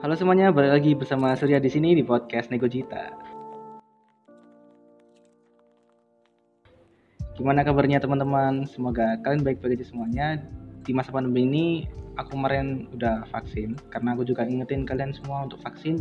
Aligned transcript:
Halo 0.00 0.16
semuanya, 0.16 0.48
balik 0.48 0.72
lagi 0.80 0.96
bersama 0.96 1.36
Surya 1.36 1.60
di 1.60 1.68
sini 1.68 1.92
di 1.92 2.00
podcast 2.00 2.48
Nego 2.48 2.64
Cita. 2.64 3.12
Gimana 7.36 7.60
kabarnya 7.60 8.00
teman-teman? 8.00 8.64
Semoga 8.64 9.20
kalian 9.20 9.44
baik-baik 9.44 9.76
aja 9.76 9.92
semuanya. 9.92 10.40
Di 10.88 10.96
masa 10.96 11.12
pandemi 11.12 11.44
ini, 11.44 11.66
aku 12.16 12.32
kemarin 12.32 12.88
udah 12.96 13.28
vaksin 13.28 13.76
karena 13.92 14.16
aku 14.16 14.24
juga 14.24 14.48
ingetin 14.48 14.88
kalian 14.88 15.12
semua 15.12 15.44
untuk 15.44 15.60
vaksin. 15.60 16.00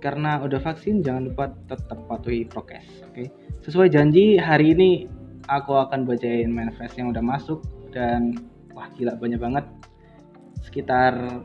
Karena 0.00 0.40
udah 0.40 0.56
vaksin, 0.56 1.04
jangan 1.04 1.28
lupa 1.28 1.52
tetap 1.68 2.08
patuhi 2.08 2.48
prokes, 2.48 3.04
oke? 3.04 3.28
Sesuai 3.68 3.92
janji, 3.92 4.40
hari 4.40 4.72
ini 4.72 5.04
aku 5.44 5.76
akan 5.76 6.08
bacain 6.08 6.48
manifest 6.48 6.96
yang 6.96 7.12
udah 7.12 7.20
masuk 7.20 7.60
dan 7.92 8.32
wah 8.72 8.88
gila 8.96 9.12
banyak 9.20 9.36
banget 9.36 9.68
sekitar 10.64 11.44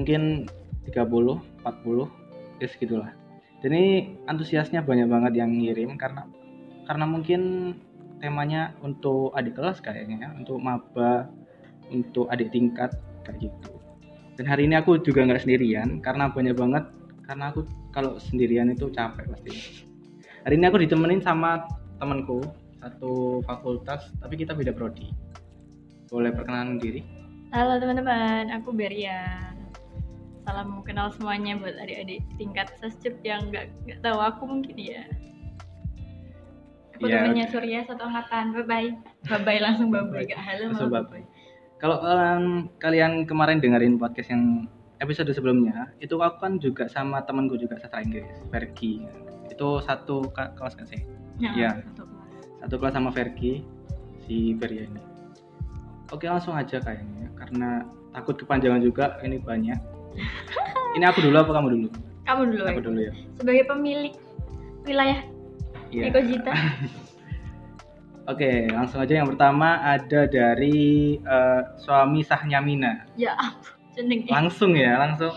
mungkin 0.00 0.48
30 0.88 0.96
40 1.60 2.64
ya 2.64 2.68
segitulah. 2.72 3.12
Dan 3.60 3.76
ini 3.76 4.16
antusiasnya 4.24 4.80
banyak 4.80 5.04
banget 5.12 5.36
yang 5.36 5.52
ngirim 5.52 6.00
karena 6.00 6.24
karena 6.88 7.04
mungkin 7.04 7.40
temanya 8.24 8.72
untuk 8.80 9.36
adik 9.36 9.60
kelas 9.60 9.84
kayaknya 9.84 10.16
ya 10.24 10.28
untuk 10.32 10.56
maba 10.56 11.28
untuk 11.92 12.32
adik 12.32 12.48
tingkat 12.48 12.96
kayak 13.28 13.52
gitu. 13.52 13.76
Dan 14.40 14.48
hari 14.48 14.64
ini 14.64 14.80
aku 14.80 14.96
juga 15.04 15.28
nggak 15.28 15.44
sendirian 15.44 16.00
karena 16.00 16.32
banyak 16.32 16.56
banget 16.56 16.88
karena 17.28 17.52
aku 17.52 17.68
kalau 17.92 18.16
sendirian 18.16 18.72
itu 18.72 18.88
capek 18.88 19.28
pasti. 19.28 19.84
Hari 20.48 20.56
ini 20.56 20.64
aku 20.64 20.80
ditemenin 20.80 21.20
sama 21.20 21.68
temanku 22.00 22.40
satu 22.80 23.44
fakultas 23.44 24.08
tapi 24.24 24.40
kita 24.40 24.56
beda 24.56 24.72
prodi. 24.72 25.12
Boleh 26.08 26.32
perkenalan 26.32 26.80
diri? 26.80 27.04
Halo 27.52 27.76
teman-teman, 27.82 28.48
aku 28.56 28.72
Beria. 28.72 29.49
Salam 30.50 30.82
kenal 30.82 31.14
semuanya 31.14 31.54
buat 31.62 31.78
adik-adik 31.78 32.26
tingkat 32.34 32.74
sescep 32.82 33.14
yang 33.22 33.54
nggak 33.54 33.70
nggak 33.86 34.02
tahu 34.02 34.18
aku 34.18 34.50
mungkin 34.50 34.74
ya. 34.74 35.06
Aku 36.98 37.06
Iya, 37.06 37.22
temannya 37.22 37.46
oke. 37.46 37.52
Surya 37.54 37.78
satu 37.86 38.02
angkatan. 38.10 38.58
Bye 38.58 38.66
bye. 38.66 38.88
Bye 39.30 39.40
bye 39.46 39.60
langsung 39.62 39.94
bye 39.94 40.02
bye. 40.10 40.26
Gak 40.26 40.42
halo 40.42 40.74
Langsung 40.74 40.90
malah 40.90 41.06
bye-bye. 41.06 41.26
Kalau 41.78 41.96
kalian 42.02 42.42
kalian 42.82 43.12
kemarin 43.30 43.62
dengerin 43.62 43.94
podcast 43.94 44.34
yang 44.34 44.66
episode 44.98 45.30
sebelumnya, 45.30 45.94
itu 46.02 46.18
aku 46.18 46.42
kan 46.42 46.58
juga 46.58 46.90
sama 46.90 47.22
temanku 47.22 47.54
juga 47.54 47.78
sastra 47.78 48.02
Inggris, 48.02 48.26
Vergi. 48.50 49.06
Itu 49.54 49.78
satu 49.86 50.34
kelas 50.34 50.74
kan 50.74 50.90
sih? 50.90 50.98
Ya, 51.38 51.54
Iya. 51.54 51.70
satu 51.94 52.10
kelas. 52.10 52.26
Satu 52.66 52.74
kelas 52.82 52.94
sama 52.98 53.14
Vergi, 53.14 53.62
si 54.26 54.58
Beria 54.58 54.82
ini. 54.82 54.98
Oke 56.10 56.26
langsung 56.26 56.58
aja 56.58 56.82
kayaknya, 56.82 57.30
karena 57.38 57.86
takut 58.10 58.34
kepanjangan 58.34 58.82
juga, 58.82 59.14
ini 59.22 59.38
banyak. 59.38 59.99
ini 60.96 61.04
aku 61.04 61.18
dulu 61.20 61.36
apa 61.36 61.52
kamu 61.52 61.68
dulu? 61.70 61.88
Kamu 62.24 62.42
dulu. 62.48 62.62
Aku 62.64 62.80
ya. 62.80 62.84
dulu 62.84 62.98
ya. 63.00 63.12
Sebagai 63.36 63.64
pemilik 63.66 64.14
wilayah 64.82 65.20
Iya. 65.90 66.02
Eko 66.06 66.20
Jita. 66.22 66.52
Oke, 68.30 68.70
langsung 68.70 69.02
aja 69.02 69.14
yang 69.16 69.26
pertama 69.26 69.82
ada 69.82 70.22
dari 70.24 71.18
eh, 71.18 71.60
suami 71.76 72.22
sahnya 72.22 72.62
Mina. 72.62 73.10
ya 73.14 73.34
jeneng 73.90 74.22
Langsung 74.30 74.78
ya, 74.78 74.94
langsung 74.96 75.34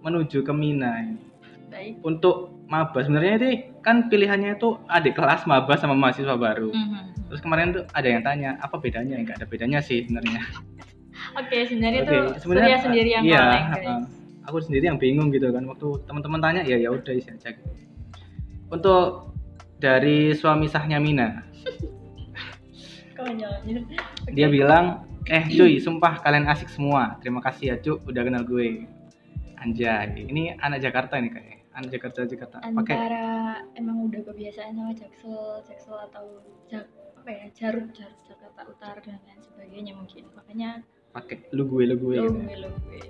menuju 0.00 0.40
ke 0.40 0.52
Mina 0.54 1.10
baik. 1.66 1.98
untuk 2.00 2.54
maba 2.66 3.02
sebenarnya 3.02 3.34
ini 3.36 3.52
kan 3.80 4.06
pilihannya 4.06 4.54
itu 4.54 4.78
adik 4.86 5.12
kelas 5.12 5.42
maba 5.42 5.74
sama 5.74 5.92
mahasiswa 5.92 6.34
baru 6.34 6.70
Mhm. 6.70 7.26
terus 7.26 7.42
kemarin 7.42 7.70
tuh 7.72 7.84
ada 7.90 8.06
yang 8.06 8.22
tanya 8.22 8.50
apa 8.58 8.78
bedanya 8.78 9.18
nggak 9.18 9.42
ada 9.42 9.46
bedanya 9.46 9.78
sih 9.78 10.06
sebenarnya 10.06 10.40
Oke, 11.38 11.56
sebenarnya 11.66 12.02
Oke, 12.02 12.10
tuh 12.10 12.24
sebenarnya, 12.42 12.76
Surya 12.78 12.86
sendiri 12.86 13.08
yang 13.14 13.24
iya, 13.24 13.44
uh, 13.70 14.02
aku 14.46 14.58
sendiri 14.62 14.84
yang 14.90 14.98
bingung 14.98 15.30
gitu 15.30 15.52
kan. 15.54 15.62
Waktu 15.66 15.88
teman-teman 16.06 16.40
tanya 16.42 16.62
ya 16.66 16.76
ya 16.78 16.90
udah 16.90 17.14
isi 17.14 17.30
aja 17.30 17.50
gitu. 17.54 17.70
untuk 18.70 19.34
dari 19.78 20.34
suami 20.34 20.66
sahnya 20.70 20.98
Mina. 20.98 21.28
Dia 24.36 24.48
bilang 24.48 25.04
eh 25.28 25.44
cuy 25.44 25.76
sumpah 25.76 26.24
kalian 26.24 26.48
asik 26.48 26.72
semua. 26.72 27.20
Terima 27.20 27.44
kasih 27.44 27.74
ya 27.74 27.76
cu 27.78 28.00
udah 28.08 28.22
kenal 28.24 28.42
gue. 28.48 28.88
Anjay 29.60 30.24
ini 30.24 30.56
anak 30.56 30.80
Jakarta 30.80 31.20
nih 31.20 31.36
kayak 31.36 31.68
anak 31.76 31.92
Jakarta 31.92 32.24
Jakarta. 32.24 32.56
Pakai? 32.64 32.96
Antara 32.96 33.60
emang 33.76 34.08
udah 34.08 34.24
kebiasaan 34.24 34.72
sama 34.72 34.96
jaksel 34.96 35.60
jaksel 35.68 36.00
atau 36.08 36.40
jak 36.72 36.88
apa 37.20 37.28
ya? 37.28 37.44
Jarut 37.52 37.92
jarut 37.92 38.16
Jakarta 38.24 38.60
Utara 38.64 39.00
dan 39.04 39.20
lain 39.28 39.40
sebagainya 39.44 39.92
mungkin. 39.92 40.32
Makanya 40.32 40.80
pakai 41.10 41.36
lu 41.50 41.66
gue 41.66 41.82
lu 41.84 41.96
gue 41.96 42.14
gitu. 42.16 42.30
gue 42.30 43.02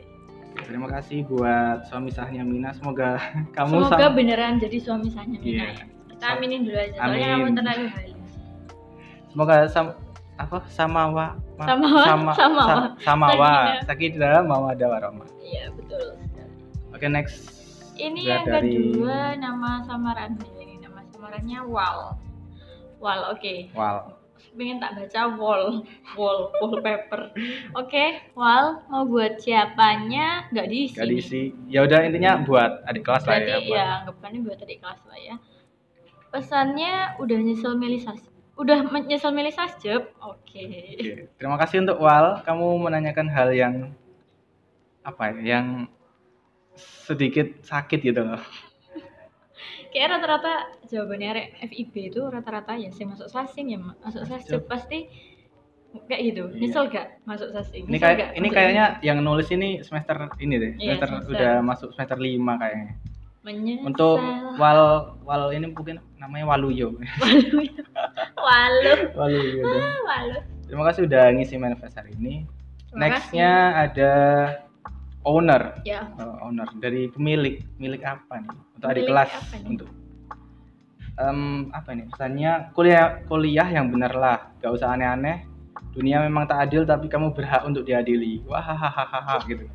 Terima 0.61 0.87
kasih 0.88 1.27
buat 1.27 1.83
suami 1.84 2.09
sahnya 2.09 2.43
Mina. 2.43 2.71
Semoga 2.71 3.19
kamu 3.56 3.83
semoga 3.83 3.97
sam- 4.00 4.15
beneran 4.15 4.55
jadi 4.56 4.77
suami 4.78 5.09
sahnya 5.09 5.37
Mina 5.37 5.47
Iya. 5.47 5.66
ya 5.66 5.84
kita 6.10 6.25
aminin 6.31 6.60
dulu 6.62 6.77
aja 6.77 6.94
soalnya 6.94 7.16
Amin. 7.25 7.33
kamu 7.33 7.49
terlalu 7.56 7.84
halus 7.89 8.33
semoga 9.27 9.55
sam 9.66 9.87
apa 10.37 10.56
sama 10.66 11.03
wa 11.06 11.27
ma- 11.55 11.66
Sama 11.66 11.87
wa, 11.89 12.05
sama 12.05 12.33
sama 12.34 12.56
wa. 12.59 12.66
sa- 12.66 12.93
sama 13.03 13.27
wa 13.31 13.37
Sakinah. 13.37 13.81
sakidah 13.87 14.37
mawada 14.43 14.87
warahmah. 14.87 15.28
iya 15.41 15.69
betul. 15.71 16.16
Oke 16.91 17.06
next. 17.06 17.56
ini 17.94 18.21
Udah 18.22 18.33
yang 18.34 18.44
dari- 18.47 18.72
kedua 18.75 19.19
nama 19.34 19.71
samarannya 19.83 20.49
ini 20.56 20.75
nama 20.78 21.00
samarannya 21.06 21.59
Wal 21.62 21.99
Wal 22.97 23.21
oke 23.31 23.55
Wow. 23.72 24.20
Pengen 24.50 24.77
tak 24.77 24.93
baca 24.93 25.21
wall 25.33 25.87
wall 26.12 26.38
wallpaper 26.59 27.31
oke 27.72 28.05
Wal 28.34 28.83
mau 28.87 29.05
buat 29.05 29.38
siapanya 29.38 30.50
nggak 30.50 30.66
diisi 30.66 30.94
Gak 30.94 31.06
nih. 31.06 31.12
diisi. 31.15 31.43
Ya 31.66 31.83
udah 31.83 32.03
intinya 32.03 32.41
buat 32.41 32.83
adik 32.84 33.03
kelas 33.03 33.22
lah 33.22 33.37
berarti 33.37 33.47
ya. 33.47 33.55
ya, 33.55 33.62
buat- 33.62 33.94
anggapannya 34.03 34.41
buat 34.43 34.59
adik 34.59 34.78
kelas 34.78 35.00
lah 35.05 35.19
ya 35.19 35.34
pesannya 36.28 36.93
udah 37.19 37.39
nyesel 37.39 37.75
milih 37.75 37.99
sas 37.99 38.22
udah 38.55 38.78
nyesel 39.03 39.31
milih 39.31 39.50
sasjep 39.50 40.03
oke 40.19 40.37
Oke. 40.50 41.31
Terima 41.33 41.56
kasih 41.56 41.81
untuk 41.81 41.97
Wal. 41.97 42.43
Kamu 42.43 42.77
menanyakan 42.77 43.27
hal 43.27 43.49
yang 43.50 43.94
apa 45.00 45.33
ya? 45.33 45.56
Yang 45.56 45.66
sedikit 46.77 47.47
sakit 47.62 48.00
gitu 48.03 48.21
loh. 48.21 48.43
Kayak 49.91 50.09
rata-rata 50.12 50.53
jawabannya 50.87 51.31
FIB 51.62 51.95
itu 52.09 52.21
rata-rata 52.23 52.75
ya 52.75 52.91
saya 52.91 53.06
masuk 53.09 53.27
sasing 53.27 53.67
ya 53.69 53.78
Ma- 53.78 53.99
masuk 54.01 54.23
sasjep 54.25 54.62
pasti 54.65 55.11
kayak 56.06 56.23
gitu 56.25 56.43
Iya. 56.49 56.59
nyesel 56.61 56.84
gak 56.87 57.06
masuk 57.25 57.51
sasing 57.51 57.83
Ini 57.84 57.99
kayak 57.99 58.17
gak 58.17 58.31
ini 58.34 58.49
kayaknya 58.49 58.84
yang 59.01 59.19
nulis 59.21 59.51
ini 59.51 59.83
semester 59.83 60.31
ini 60.39 60.55
deh. 60.55 60.73
Iya, 60.77 60.95
Semester 60.95 61.09
semester. 61.11 61.33
udah 61.33 61.53
masuk 61.61 61.89
semester 61.93 62.17
5 62.17 62.31
kayaknya. 62.56 62.95
menyesal 63.41 63.87
Untuk 63.89 64.19
wal 64.55 64.81
wal 65.21 65.51
ini 65.51 65.67
mungkin 65.67 65.99
namanya 66.15 66.45
Waluyo. 66.47 66.95
walu 68.37 68.93
Waluyo. 69.17 69.65
walu 70.05 70.39
Terima 70.71 70.87
kasih 70.87 71.03
udah 71.05 71.25
ngisi 71.34 71.59
manifest 71.59 71.99
hari 71.99 72.15
ini. 72.15 72.47
Nextnya 72.93 73.51
ada 73.81 74.12
owner, 75.23 75.85
ya 75.85 76.09
Oh, 76.17 76.49
owner 76.49 76.69
dari 76.77 77.09
pemilik, 77.09 77.61
milik 77.77 78.03
apa 78.03 78.41
nih? 78.41 78.57
Untuk 78.75 78.89
adik 78.89 79.05
kelas, 79.05 79.31
apa 79.31 79.55
nih? 79.57 79.69
untuk 79.69 79.89
Em, 81.15 81.69
apa 81.71 81.93
nih? 81.93 82.09
Pesannya 82.09 82.73
kuliah 82.73 83.21
kuliah 83.29 83.69
yang 83.69 83.93
benar 83.93 84.13
lah, 84.13 84.39
gak 84.57 84.73
usah 84.73 84.97
aneh-aneh. 84.97 85.45
Dunia 85.93 86.23
memang 86.23 86.47
tak 86.47 86.65
adil 86.65 86.83
tapi 86.83 87.07
kamu 87.07 87.37
berhak 87.37 87.61
untuk 87.63 87.85
diadili. 87.85 88.41
Wah 88.47 88.63
hahaha 88.63 89.37
gitu. 89.51 89.69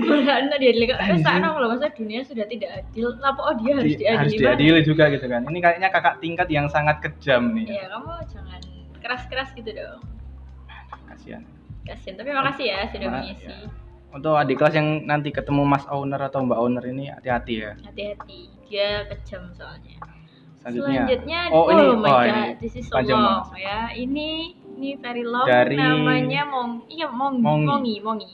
Berhana 0.00 0.56
dia 0.56 0.72
lihat 0.72 0.96
Anjing. 0.96 1.20
sana 1.20 1.52
kalau 1.52 1.68
masa 1.68 1.92
dunia 1.92 2.24
sudah 2.24 2.46
tidak 2.46 2.80
adil, 2.80 3.12
kenapa 3.12 3.40
oh 3.42 3.54
dia 3.56 3.72
harus 3.76 3.92
Di- 3.92 3.98
diadili? 3.98 4.16
harus 4.16 4.32
diadili 4.36 4.80
juga 4.80 5.04
gitu 5.10 5.26
kan. 5.26 5.40
Ini 5.44 5.58
kayaknya 5.58 5.88
kakak 5.90 6.14
tingkat 6.20 6.48
yang 6.48 6.66
sangat 6.68 6.96
kejam 7.00 7.52
nih. 7.52 7.66
Ya 7.68 7.84
kamu 7.88 8.10
jangan 8.30 8.60
keras-keras 9.00 9.48
gitu 9.52 9.70
dong. 9.70 10.00
Kasihan. 11.08 11.42
Kasian, 11.80 12.14
tapi 12.14 12.30
makasih 12.30 12.66
ya 12.68 12.78
sudah 12.88 13.08
mengisi. 13.10 13.48
Untuk 14.10 14.34
adik 14.34 14.58
kelas 14.58 14.74
yang 14.74 15.06
nanti 15.06 15.30
ketemu 15.30 15.62
Mas 15.62 15.86
Owner 15.86 16.18
atau 16.18 16.42
Mbak 16.42 16.58
Owner 16.58 16.84
ini 16.90 17.06
hati-hati 17.14 17.54
ya. 17.62 17.72
Hati-hati, 17.78 18.50
dia 18.66 19.06
kejam 19.06 19.54
soalnya. 19.54 20.02
Selanjutnya. 20.60 21.06
Selanjutnya, 21.06 21.40
Oh, 21.54 21.70
ini 21.70 21.84
my 21.94 22.10
oh 22.10 22.18
god, 22.18 22.26
ini 22.26 22.42
this 22.58 22.74
is 22.74 22.84
so 22.90 22.98
panjang 22.98 23.22
long 23.22 23.46
ya. 23.54 23.78
Ini 23.94 24.28
ini 24.76 24.90
very 24.98 25.22
long. 25.22 25.46
Dari- 25.46 25.78
Namanya 25.78 26.42
Mong, 26.42 26.90
iya 26.90 27.06
Mong, 27.06 27.38
Mongi. 27.38 27.66
Mongi, 27.70 27.96
Mongi. 28.02 28.32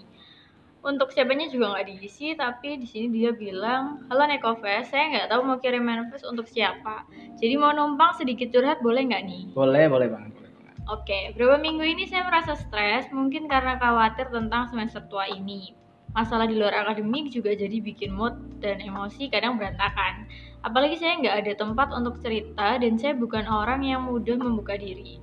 Untuk 0.81 1.11
siapanya 1.12 1.50
juga 1.50 1.76
nggak 1.76 1.87
diisi, 1.93 2.32
tapi 2.38 2.78
di 2.78 2.87
sini 2.87 3.11
dia 3.11 3.34
bilang, 3.37 4.06
halo 4.08 4.23
Nekofest, 4.25 4.94
saya 4.94 5.11
nggak 5.12 5.28
tahu 5.28 5.40
mau 5.44 5.58
kirim 5.58 5.82
manifest 5.82 6.25
untuk 6.25 6.46
siapa. 6.49 7.05
Jadi 7.37 7.52
mau 7.58 7.75
numpang 7.75 8.17
sedikit 8.17 8.49
curhat 8.49 8.81
boleh 8.81 9.02
nggak 9.05 9.23
nih? 9.26 9.43
Boleh, 9.52 9.90
boleh 9.93 10.08
banget. 10.08 10.46
Oke, 10.87 11.35
beberapa 11.35 11.59
minggu 11.59 11.83
ini 11.83 12.06
saya 12.06 12.23
merasa 12.23 12.55
stres, 12.55 13.11
mungkin 13.11 13.50
karena 13.50 13.75
khawatir 13.75 14.31
tentang 14.31 14.71
semester 14.71 15.03
tua 15.11 15.27
ini. 15.27 15.75
Masalah 16.15 16.47
di 16.47 16.55
luar 16.55 16.87
akademik 16.87 17.35
juga 17.35 17.50
jadi 17.59 17.83
bikin 17.83 18.15
mood 18.15 18.62
dan 18.62 18.79
emosi 18.79 19.27
kadang 19.27 19.59
berantakan. 19.59 20.31
Apalagi 20.62 20.94
saya 20.94 21.19
nggak 21.19 21.37
ada 21.43 21.53
tempat 21.59 21.91
untuk 21.91 22.23
cerita 22.23 22.79
dan 22.79 22.94
saya 23.03 23.19
bukan 23.19 23.50
orang 23.50 23.83
yang 23.83 24.06
mudah 24.06 24.38
membuka 24.38 24.79
diri. 24.79 25.19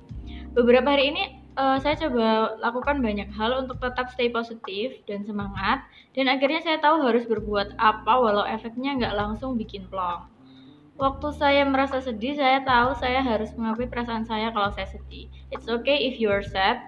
Beberapa 0.52 0.92
hari 0.92 1.16
ini 1.16 1.22
eh, 1.56 1.78
saya 1.80 1.96
coba 1.96 2.60
lakukan 2.60 3.00
banyak 3.00 3.32
hal 3.32 3.64
untuk 3.64 3.80
tetap 3.80 4.12
stay 4.12 4.28
positif 4.28 5.00
dan 5.08 5.24
semangat 5.24 5.80
dan 6.12 6.28
akhirnya 6.28 6.60
saya 6.60 6.76
tahu 6.76 7.08
harus 7.08 7.24
berbuat 7.24 7.80
apa 7.80 8.12
walau 8.20 8.44
efeknya 8.44 9.00
nggak 9.00 9.16
langsung 9.16 9.56
bikin 9.56 9.88
plong. 9.88 10.33
Waktu 10.94 11.34
saya 11.34 11.66
merasa 11.66 11.98
sedih, 11.98 12.38
saya 12.38 12.62
tahu 12.62 12.94
saya 12.94 13.18
harus 13.18 13.50
mengakui 13.58 13.90
perasaan 13.90 14.22
saya 14.22 14.54
kalau 14.54 14.70
saya 14.70 14.86
sedih. 14.86 15.26
It's 15.50 15.66
okay 15.66 16.06
if 16.06 16.22
you 16.22 16.30
are 16.30 16.44
sad 16.46 16.78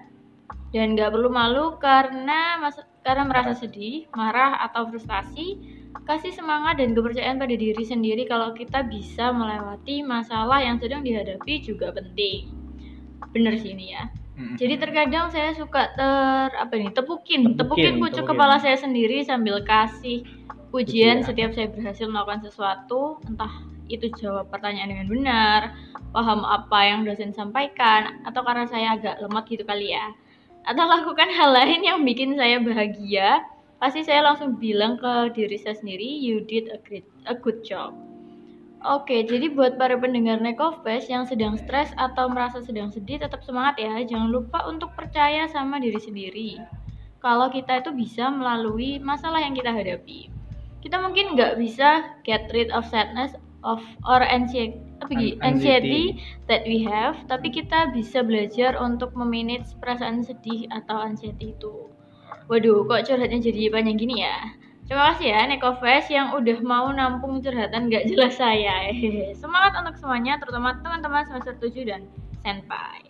dan 0.71 0.95
nggak 0.95 1.11
perlu 1.11 1.27
malu 1.27 1.75
karena 1.79 2.59
karena 3.03 3.23
merasa 3.23 3.55
sedih, 3.55 4.07
marah 4.15 4.63
atau 4.67 4.87
frustasi. 4.87 5.59
Kasih 6.07 6.31
semangat 6.31 6.79
dan 6.79 6.95
kepercayaan 6.95 7.39
pada 7.39 7.55
diri 7.55 7.83
sendiri 7.83 8.27
kalau 8.27 8.55
kita 8.55 8.85
bisa 8.87 9.31
melewati 9.35 10.03
masalah 10.03 10.63
yang 10.63 10.79
sedang 10.79 11.03
dihadapi 11.03 11.63
juga 11.63 11.91
penting. 11.91 12.47
Bener 13.35 13.59
sih 13.59 13.75
ini 13.75 13.91
ya. 13.95 14.07
Jadi 14.37 14.77
terkadang 14.77 15.33
saya 15.33 15.51
suka 15.57 15.89
ter 15.97 16.53
apa 16.53 16.69
nih 16.77 16.93
tepukin, 16.93 17.57
tepukin, 17.57 17.57
Tepukin, 17.57 17.93
pucuk 17.97 18.23
tepukin. 18.23 18.29
kepala 18.37 18.55
saya 18.61 18.77
sendiri 18.77 19.25
sambil 19.25 19.65
kasih 19.65 20.21
pujian 20.69 21.25
Pujian. 21.25 21.25
setiap 21.25 21.51
saya 21.57 21.67
berhasil 21.73 22.05
melakukan 22.05 22.45
sesuatu, 22.45 23.17
entah 23.25 23.49
itu 23.87 24.11
jawab 24.19 24.51
pertanyaan 24.51 24.91
dengan 24.91 25.07
benar, 25.07 25.61
paham 26.11 26.43
apa 26.43 26.79
yang 26.83 27.07
dosen 27.07 27.31
sampaikan, 27.31 28.23
atau 28.27 28.43
karena 28.43 28.67
saya 28.67 28.95
agak 28.95 29.19
lemot 29.23 29.47
gitu 29.47 29.63
kali 29.63 29.95
ya. 29.95 30.11
Atau 30.67 30.83
lakukan 30.83 31.31
hal 31.31 31.55
lain 31.55 31.83
yang 31.83 32.03
bikin 32.03 32.35
saya 32.35 32.59
bahagia, 32.59 33.43
pasti 33.79 34.03
saya 34.03 34.27
langsung 34.27 34.59
bilang 34.59 34.99
ke 34.99 35.31
diri 35.31 35.55
saya 35.55 35.79
sendiri, 35.79 36.05
you 36.05 36.43
did 36.43 36.67
a 36.71 36.79
great, 36.83 37.07
a 37.27 37.35
good 37.35 37.63
job. 37.63 37.95
Oke, 38.85 39.25
jadi 39.25 39.49
buat 39.49 39.81
para 39.81 39.97
pendengar 39.97 40.37
Nekofest 40.37 41.09
yang 41.09 41.25
sedang 41.25 41.57
stres 41.57 41.89
atau 41.97 42.29
merasa 42.29 42.61
sedang 42.61 42.93
sedih, 42.93 43.17
tetap 43.17 43.41
semangat 43.41 43.81
ya. 43.81 44.05
Jangan 44.05 44.29
lupa 44.29 44.69
untuk 44.69 44.93
percaya 44.93 45.49
sama 45.49 45.81
diri 45.81 45.97
sendiri. 45.97 46.61
Kalau 47.17 47.49
kita 47.49 47.81
itu 47.81 47.89
bisa 47.97 48.29
melalui 48.29 49.01
masalah 49.01 49.41
yang 49.41 49.57
kita 49.57 49.73
hadapi. 49.73 50.29
Kita 50.85 51.01
mungkin 51.01 51.33
nggak 51.33 51.57
bisa 51.57 52.21
get 52.21 52.53
rid 52.53 52.69
of 52.69 52.85
sadness 52.85 53.33
of 53.67 53.83
or 54.07 54.23
anxiety, 54.23 54.79
apa 55.03 55.11
gitu, 55.11 55.35
An- 55.43 55.51
anxiety 55.51 56.03
that 56.47 56.63
we 56.63 56.87
have, 56.87 57.19
tapi 57.27 57.51
kita 57.51 57.91
bisa 57.91 58.23
belajar 58.23 58.79
untuk 58.79 59.11
memanage 59.11 59.75
perasaan 59.83 60.23
sedih 60.23 60.71
atau 60.71 61.03
anxiety 61.03 61.51
itu. 61.51 61.91
Waduh, 62.47 62.87
kok 62.87 63.11
curhatnya 63.11 63.43
jadi 63.43 63.67
panjang 63.67 63.99
gini 63.99 64.23
ya? 64.23 64.55
Terima 64.87 65.11
kasih 65.11 65.35
ya 65.35 65.43
Nekofest 65.51 66.07
yang 66.07 66.31
udah 66.31 66.63
mau 66.63 66.87
nampung 66.95 67.43
curhatan 67.43 67.91
gak 67.91 68.07
jelas 68.07 68.39
saya. 68.39 68.87
Semangat 69.43 69.75
untuk 69.83 69.99
semuanya, 69.99 70.39
terutama 70.39 70.79
teman-teman 70.79 71.27
semester 71.27 71.59
7 71.59 71.83
dan 71.83 72.07
senpai. 72.39 73.03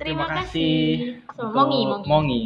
Terima, 0.00 0.24
kasih. 0.26 1.20
So, 1.36 1.52
untuk 1.52 1.54
mongi, 1.54 1.80
mongi. 1.84 2.08
Mongi. 2.08 2.42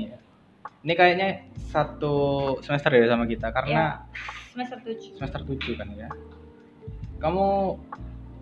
Ini 0.82 0.92
kayaknya 0.98 1.28
satu 1.70 2.14
semester 2.60 2.90
ya 2.94 3.06
sama 3.10 3.24
kita 3.24 3.48
karena 3.54 4.06
Semester 4.50 4.78
7. 4.82 5.18
semester 5.18 5.40
7 5.46 5.78
kan 5.78 5.88
ya. 5.94 6.10
Kamu 7.16 7.46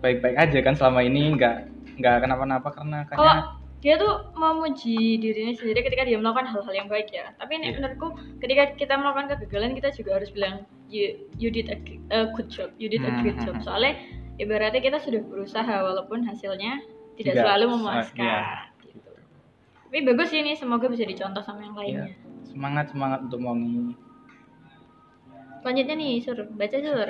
baik-baik 0.03 0.37
aja 0.37 0.59
kan 0.61 0.75
selama 0.75 1.01
ini 1.01 1.33
nggak 1.33 1.55
nggak 1.95 2.15
kenapa-napa 2.27 2.69
karena 2.75 3.07
Kalau 3.07 3.23
kayaknya 3.23 3.63
dia 3.79 3.95
tuh 4.01 4.13
memuji 4.33 5.21
dirinya 5.21 5.53
sendiri 5.53 5.85
ketika 5.85 6.03
dia 6.09 6.17
melakukan 6.17 6.49
hal-hal 6.49 6.73
yang 6.73 6.89
baik 6.89 7.07
ya. 7.13 7.31
Tapi 7.37 7.61
ini 7.61 7.69
Iya. 7.69 7.75
menurutku 7.79 8.07
ketika 8.41 8.73
kita 8.75 8.93
melakukan 8.97 9.37
kegagalan 9.37 9.77
kita 9.77 9.93
juga 9.93 10.17
harus 10.17 10.29
bilang 10.33 10.65
you, 10.89 11.15
you 11.37 11.53
did 11.53 11.69
a, 11.69 11.77
good 12.33 12.49
job, 12.49 12.73
you 12.81 12.89
did 12.89 13.05
a 13.05 13.11
Hmm, 13.13 13.21
great 13.21 13.37
hmm, 13.37 13.45
job. 13.45 13.55
hmm. 13.61 13.63
Soalnya 13.63 13.93
ibaratnya 14.41 14.81
kita 14.81 14.97
sudah 14.99 15.21
berusaha 15.23 15.75
walaupun 15.85 16.25
hasilnya 16.25 16.81
tidak, 17.15 17.37
Tidak, 17.37 17.43
selalu 17.45 17.65
iya. 17.65 17.73
memuaskan. 17.77 18.43
Gitu. 18.83 19.11
Tapi 19.85 19.97
bagus 20.03 20.27
sih 20.33 20.39
ini, 20.43 20.51
semoga 20.57 20.89
bisa 20.91 21.05
dicontoh 21.05 21.39
sama 21.45 21.61
yang 21.63 21.77
lainnya. 21.77 22.09
semangat 22.45 22.87
semangat 22.91 23.19
untuk 23.27 23.39
Mongi. 23.43 23.93
Selanjutnya 25.61 25.95
nih, 25.97 26.13
Sur, 26.23 26.37
baca 26.55 26.77
Sur. 26.77 27.09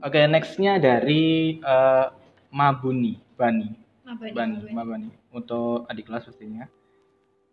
Oke, 0.00 0.24
nextnya 0.24 0.80
dari 0.80 1.56
eh, 1.60 2.06
Mabuni, 2.50 3.20
Bani. 3.36 3.68
Apa 4.08 4.24
ini? 4.26 4.34
Bani, 4.34 4.54
apa 4.56 4.66
ini? 4.66 4.72
Mbak 4.72 4.86
Bani. 4.88 5.08
Untuk 5.36 5.84
adik 5.86 6.08
kelas 6.08 6.24
pastinya. 6.24 6.64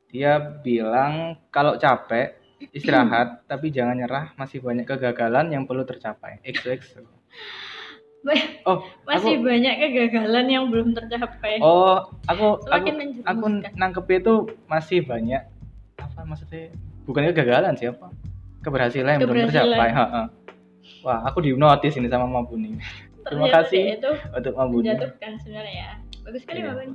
Dia 0.07 0.39
bilang 0.39 1.35
kalau 1.51 1.75
capek 1.75 2.39
istirahat 2.71 3.27
tapi 3.51 3.67
jangan 3.69 3.99
nyerah 3.99 4.25
masih 4.39 4.63
banyak 4.63 4.88
kegagalan 4.88 5.51
yang 5.51 5.67
perlu 5.67 5.83
tercapai. 5.83 6.39
Ba- 8.23 8.55
Oh, 8.67 8.83
Masih 9.07 9.39
aku 9.39 9.47
banyak 9.47 9.75
kegagalan 9.79 10.45
yang 10.47 10.63
belum 10.67 10.91
tercapai. 10.91 11.59
Oh, 11.63 12.11
aku 12.27 12.59
aku 12.67 12.88
Semakin 12.91 13.23
aku 13.23 13.45
nangkep 13.75 14.05
itu 14.19 14.33
masih 14.67 14.99
banyak 15.03 15.44
apa 15.99 16.19
maksudnya? 16.23 16.71
Bukan 17.07 17.27
kegagalan 17.31 17.75
siapa? 17.75 18.11
Keberhasilan 18.63 19.19
yang 19.19 19.21
belum 19.27 19.47
tercapai. 19.47 19.91
Ha-ha. 19.91 20.23
Wah, 21.01 21.21
aku 21.23 21.39
dihipnotis 21.39 21.94
ini 21.94 22.07
sama 22.07 22.25
Mabuni. 22.25 22.77
Terima 23.21 23.47
Ternyata 23.47 23.57
kasih 23.63 23.83
itu 23.95 24.11
untuk 24.31 24.53
Mabuni. 24.53 24.83
menjatuhkan 24.88 25.31
sebenarnya 25.39 25.73
ya. 25.75 25.91
Bagus 26.21 26.41
sekali 26.41 26.59
Iya. 26.59 26.65
Mbak 26.65 26.75
Bani. 26.75 26.94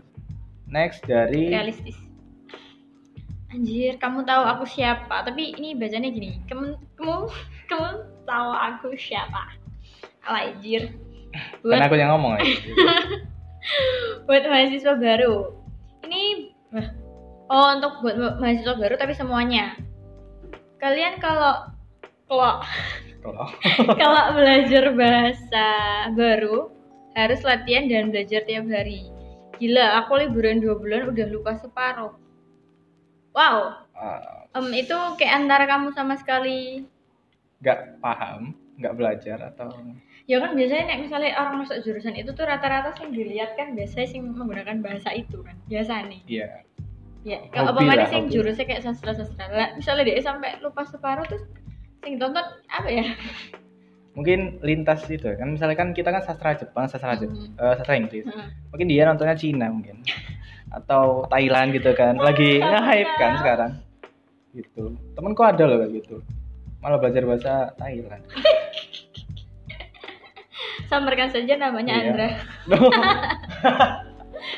Next 0.66 1.00
dari 1.02 1.43
realistis 1.49 1.96
anjir 3.49 4.00
kamu 4.00 4.25
tahu 4.25 4.43
aku 4.49 4.64
siapa 4.64 5.20
tapi 5.20 5.52
ini 5.52 5.76
bacanya 5.76 6.08
gini 6.08 6.40
kamu 6.49 6.72
kamu 6.96 7.28
kamu 7.69 7.88
tahu 8.25 8.50
aku 8.50 8.88
siapa 8.96 9.44
Alah, 10.25 10.49
anjir 10.49 10.88
karena 11.60 11.60
buat 11.60 11.84
aku 11.84 11.94
yang 11.94 12.10
ngomong 12.16 12.32
ya. 12.34 12.44
buat 14.26 14.43
mahasiswa 14.43 14.96
baru 14.96 15.52
ini 16.02 16.49
oh 17.46 17.69
untuk 17.76 18.00
buat 18.00 18.16
ma- 18.16 18.40
mahasiswa 18.40 18.72
baru 18.72 18.96
tapi 18.96 19.12
semuanya 19.12 19.76
kalian 20.81 21.20
kalau 21.20 21.69
kalau 22.25 22.64
Kalau 24.03 24.23
belajar 24.35 24.85
bahasa 24.99 25.69
baru 26.19 26.75
harus 27.15 27.41
latihan 27.47 27.87
dan 27.87 28.11
belajar 28.11 28.43
tiap 28.45 28.67
hari. 28.67 29.07
Gila 29.63 30.03
aku 30.03 30.27
liburan 30.27 30.59
dua 30.59 30.75
bulan 30.75 31.07
udah 31.13 31.27
lupa 31.31 31.55
separuh. 31.61 32.19
Wow. 33.33 33.87
Ah, 33.95 34.43
Em, 34.53 34.69
itu 34.77 34.97
kayak 35.17 35.47
antara 35.47 35.65
kamu 35.65 35.95
sama 35.97 36.19
sekali. 36.19 36.85
Nggak 37.65 38.03
paham, 38.05 38.53
nggak 38.77 38.95
belajar 38.99 39.39
atau? 39.55 39.71
Ya 40.27 40.39
kan 40.39 40.55
biasanya 40.55 40.93
nek 40.93 41.01
misalnya 41.09 41.35
orang 41.35 41.67
masuk 41.67 41.83
jurusan 41.83 42.15
itu 42.15 42.31
tuh 42.31 42.47
rata-rata 42.47 42.95
sing 42.95 43.11
dilihat 43.11 43.59
kan 43.59 43.75
biasanya 43.75 44.07
sing 44.07 44.23
menggunakan 44.23 44.79
bahasa 44.79 45.11
itu 45.11 45.43
kan 45.43 45.59
biasa 45.67 46.07
nih 46.07 46.23
iya. 46.31 46.63
ya 47.27 47.43
kalau 47.51 47.75
apa 47.75 47.83
hobi. 47.83 48.31
jurusnya 48.31 48.63
kayak 48.63 48.87
sastra 48.87 49.19
sastra 49.19 49.51
lah 49.51 49.69
misalnya 49.75 50.07
dia 50.07 50.23
sampai 50.23 50.62
lupa 50.62 50.87
separuh 50.87 51.26
terus 51.26 51.43
sing 52.02 52.18
tonton 52.18 52.42
apa 52.68 52.88
ya? 52.88 53.06
Mungkin 54.12 54.61
lintas 54.61 55.09
itu 55.09 55.25
kan 55.25 55.49
misalnya 55.49 55.73
kan 55.75 55.88
kita 55.90 56.11
kan 56.11 56.21
sastra 56.21 56.52
Jepang, 56.52 56.85
sastra 56.85 57.16
Jep- 57.16 57.32
Hmm. 57.32 57.56
eh, 57.56 57.75
sastra 57.75 57.97
Inggris. 57.97 58.25
Heeh. 58.25 58.49
mungkin 58.68 58.87
dia 58.87 59.02
nontonnya 59.04 59.32
Cina 59.35 59.66
mungkin. 59.68 60.04
Atau 60.68 61.25
Thailand 61.26 61.73
gitu 61.73 61.92
kan. 61.92 62.16
Lagi 62.16 62.59
nge-hype 62.59 63.12
kan 63.16 63.32
sekarang. 63.38 63.73
Gitu. 64.52 64.97
Temenku 65.12 65.40
ada 65.40 65.64
loh 65.64 65.80
kayak 65.80 65.92
gitu. 65.97 66.21
Malah 66.78 66.99
belajar 66.99 67.23
bahasa 67.25 67.52
Thailand. 67.75 68.21
Samarkan 70.88 71.28
saja 71.30 71.54
namanya 71.56 71.94
Iya. 71.94 72.04
Andra. 72.06 72.28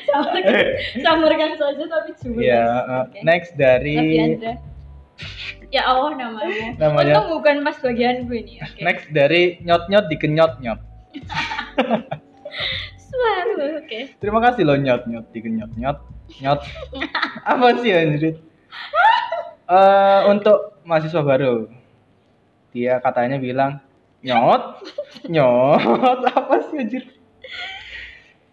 Samarkan, 0.05 0.55
samarkan 0.99 1.51
saja 1.55 1.83
tapi 1.85 2.09
cuma 2.17 2.37
Iya, 2.37 2.63
eh, 2.65 3.01
Oke. 3.05 3.19
next 3.21 3.53
dari 3.53 3.95
Andra 4.17 4.53
ya 5.75 5.83
Allah 5.83 6.11
namanya. 6.15 6.67
Namanya- 6.79 7.15
untung 7.19 7.27
bukan 7.35 7.55
pas 7.61 7.77
bagianku 7.83 8.31
ini. 8.31 8.63
Oke. 8.63 8.79
Next 8.79 9.05
dari 9.11 9.59
nyot 9.59 9.91
nyot 9.91 10.05
dikenyot 10.07 10.53
nyot 10.63 10.79
Suara, 13.05 13.43
oke. 13.79 13.99
Terima 14.19 14.39
kasih 14.39 14.63
loh 14.63 14.77
nyot 14.79 15.03
nyot 15.07 15.25
dikenyot 15.35 15.71
nyot. 15.75 15.97
Nyot 16.39 16.59
apa 17.43 17.65
sih 17.83 17.91
anjir 17.91 18.39
Eh, 19.65 20.21
untuk 20.29 20.77
mahasiswa 20.85 21.25
baru. 21.25 21.65
Dia 22.69 23.01
katanya 23.01 23.41
bilang 23.41 23.81
nyot 24.21 24.83
nyot. 25.25 26.21
Apa 26.37 26.55
sih 26.69 26.79
anjir 26.79 27.03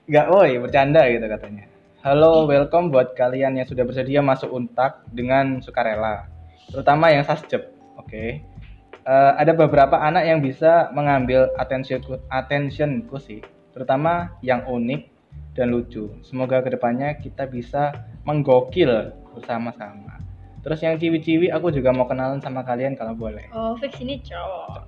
nggak 0.03 0.27
woi 0.29 0.57
bercanda 0.59 1.05
gitu 1.07 1.27
katanya. 1.27 1.69
Halo 2.03 2.49
welcome 2.49 2.91
buat 2.91 3.15
kalian 3.15 3.55
yang 3.55 3.69
sudah 3.69 3.87
bersedia 3.87 4.19
masuk 4.19 4.51
untak 4.51 5.05
dengan 5.07 5.61
sukarela 5.63 6.32
terutama 6.71 7.11
yang 7.11 7.25
sasjep 7.27 7.73
oke 7.99 8.53
Eh, 9.03 9.33
ada 9.35 9.51
beberapa 9.51 9.99
anak 9.99 10.31
yang 10.31 10.39
bisa 10.39 10.87
mengambil 10.95 11.51
attention 11.59 11.99
attentionku 12.31 13.19
sih 13.19 13.43
terutama 13.75 14.31
yang 14.47 14.63
unik 14.63 15.11
dan 15.59 15.75
lucu 15.75 16.07
semoga 16.23 16.63
ke 16.63 16.71
depannya 16.71 17.19
kita 17.19 17.51
bisa 17.51 18.07
menggokil 18.23 19.11
bersama-sama 19.35 20.23
terus 20.63 20.79
yang 20.87 20.95
ciwi-ciwi 21.03 21.51
aku 21.51 21.75
juga 21.75 21.91
mau 21.91 22.07
kenalan 22.07 22.39
sama 22.39 22.63
kalian 22.63 22.95
kalau 22.95 23.19
boleh 23.19 23.43
Oh, 23.51 23.75
fix 23.75 23.99
ini 23.99 24.23
cowok. 24.23 24.87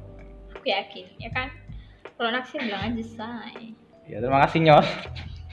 Aku 0.62 0.66
yakin, 0.71 1.11
ya 1.19 1.35
kan? 1.35 1.50
Kalau 2.14 2.31
naksir 2.31 2.62
bilang 2.62 2.95
aja 2.95 3.02
say. 3.19 3.75
ya 4.07 4.23
terima 4.23 4.47
kasih 4.47 4.62
nyot 4.62 4.87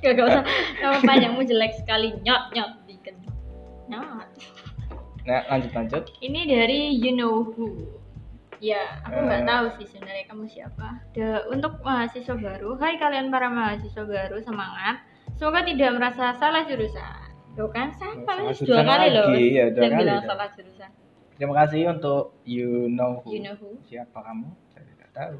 Gak, 0.05 0.21
gak 0.21 0.25
usah. 0.33 0.43
Nama 0.81 0.97
panjangmu 1.01 1.41
jelek 1.45 1.77
sekali. 1.77 2.13
Nyot, 2.25 2.57
nyot. 2.57 2.73
Diken. 2.89 3.21
Not. 3.85 4.29
Nah, 5.31 5.47
lanjut 5.47 5.71
lanjut. 5.71 6.03
Ini 6.19 6.41
dari 6.43 6.91
You 6.91 7.15
Know 7.15 7.47
Who. 7.47 7.87
Ya, 8.59 8.99
aku 9.01 9.15
nggak 9.17 9.41
Eh. 9.41 9.47
tahu 9.47 9.65
sih 9.73 9.87
sebenarnya 9.87 10.27
kamu 10.27 10.43
siapa. 10.45 10.87
De, 11.15 11.23
untuk 11.47 11.79
mahasiswa 11.81 12.35
baru, 12.35 12.75
hai 12.77 12.99
kalian 12.99 13.31
para 13.31 13.47
mahasiswa 13.47 14.03
baru, 14.03 14.37
semangat. 14.37 15.01
Semoga 15.33 15.63
tidak 15.63 15.95
merasa 15.95 16.35
salah 16.35 16.61
jurusan. 16.61 17.31
Tuh 17.51 17.67
kan, 17.67 17.89
Salah 17.95 18.53
dua 18.53 18.81
kali 18.85 19.07
loh. 19.09 19.27
lagi, 19.27 19.45
ya, 19.51 19.65
dua 19.71 19.81
Dan 19.81 19.91
kali 19.91 20.01
bilang 20.03 20.23
salah 20.23 20.47
jurusan. 20.51 20.89
Terima 21.33 21.55
kasih 21.57 21.81
untuk 21.89 22.37
you 22.43 22.85
know 22.87 23.23
who. 23.23 23.31
You 23.31 23.39
Know 23.41 23.55
Who. 23.55 23.81
Siapa 23.81 24.13
kamu? 24.13 24.45
Saya 24.69 24.83
tidak 24.85 25.09
tahu. 25.09 25.37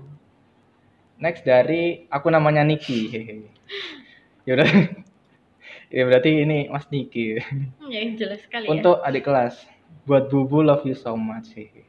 Next 1.20 1.44
dari 1.46 1.82
aku 2.10 2.28
namanya 2.28 2.64
Niki. 2.64 3.00
Hehe. 3.08 3.36
Ya 4.42 4.58
udah. 4.58 4.66
ya 5.88 6.02
berarti 6.02 6.42
ini 6.42 6.66
Mas 6.66 6.90
Niki. 6.90 7.38
Hmm, 7.38 7.86
ya 7.86 8.02
jelas 8.18 8.42
sekali 8.42 8.66
ya. 8.66 8.74
Untuk 8.74 8.98
adik 9.00 9.22
kelas, 9.22 9.62
buat 10.04 10.28
Bubu 10.28 10.62
love 10.62 10.84
you 10.84 10.94
so 10.94 11.14
much. 11.14 11.54
Hehe. 11.54 11.86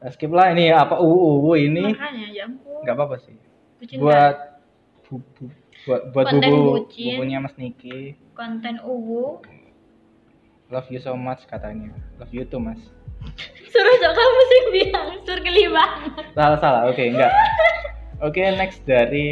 Nah, 0.00 0.08
skip 0.08 0.32
lah 0.32 0.50
ini 0.50 0.72
apa 0.72 0.96
UU 0.96 1.52
ini 1.60 1.92
Makanya 1.92 2.26
ya 2.32 2.44
ampun. 2.48 2.80
nggak 2.82 2.94
apa-apa 2.96 3.16
sih. 3.20 3.36
Bucin 3.76 3.96
Buat 4.00 4.36
Bubu 5.04 5.44
buat 5.84 6.02
buat 6.12 6.26
Konten 6.28 6.50
Bubu 6.50 6.70
bucin. 6.84 7.16
bubunya 7.16 7.38
Mas 7.38 7.56
Niki. 7.56 8.14
konten 8.32 8.80
uwu 8.80 9.40
Love 10.70 10.86
you 10.88 11.02
so 11.02 11.18
much 11.18 11.44
katanya. 11.50 11.90
Love 12.16 12.30
you 12.30 12.46
too, 12.46 12.62
Mas. 12.62 12.78
suruh 13.72 13.94
sok 13.98 14.12
kamu 14.14 14.40
sih 14.42 14.60
bilang 14.72 15.08
sur 15.26 15.38
banget 15.42 16.24
Salah 16.32 16.58
salah. 16.58 16.82
Oke, 16.86 17.10
enggak. 17.10 17.34
Oke, 18.20 18.40
next 18.54 18.84
dari 18.84 19.28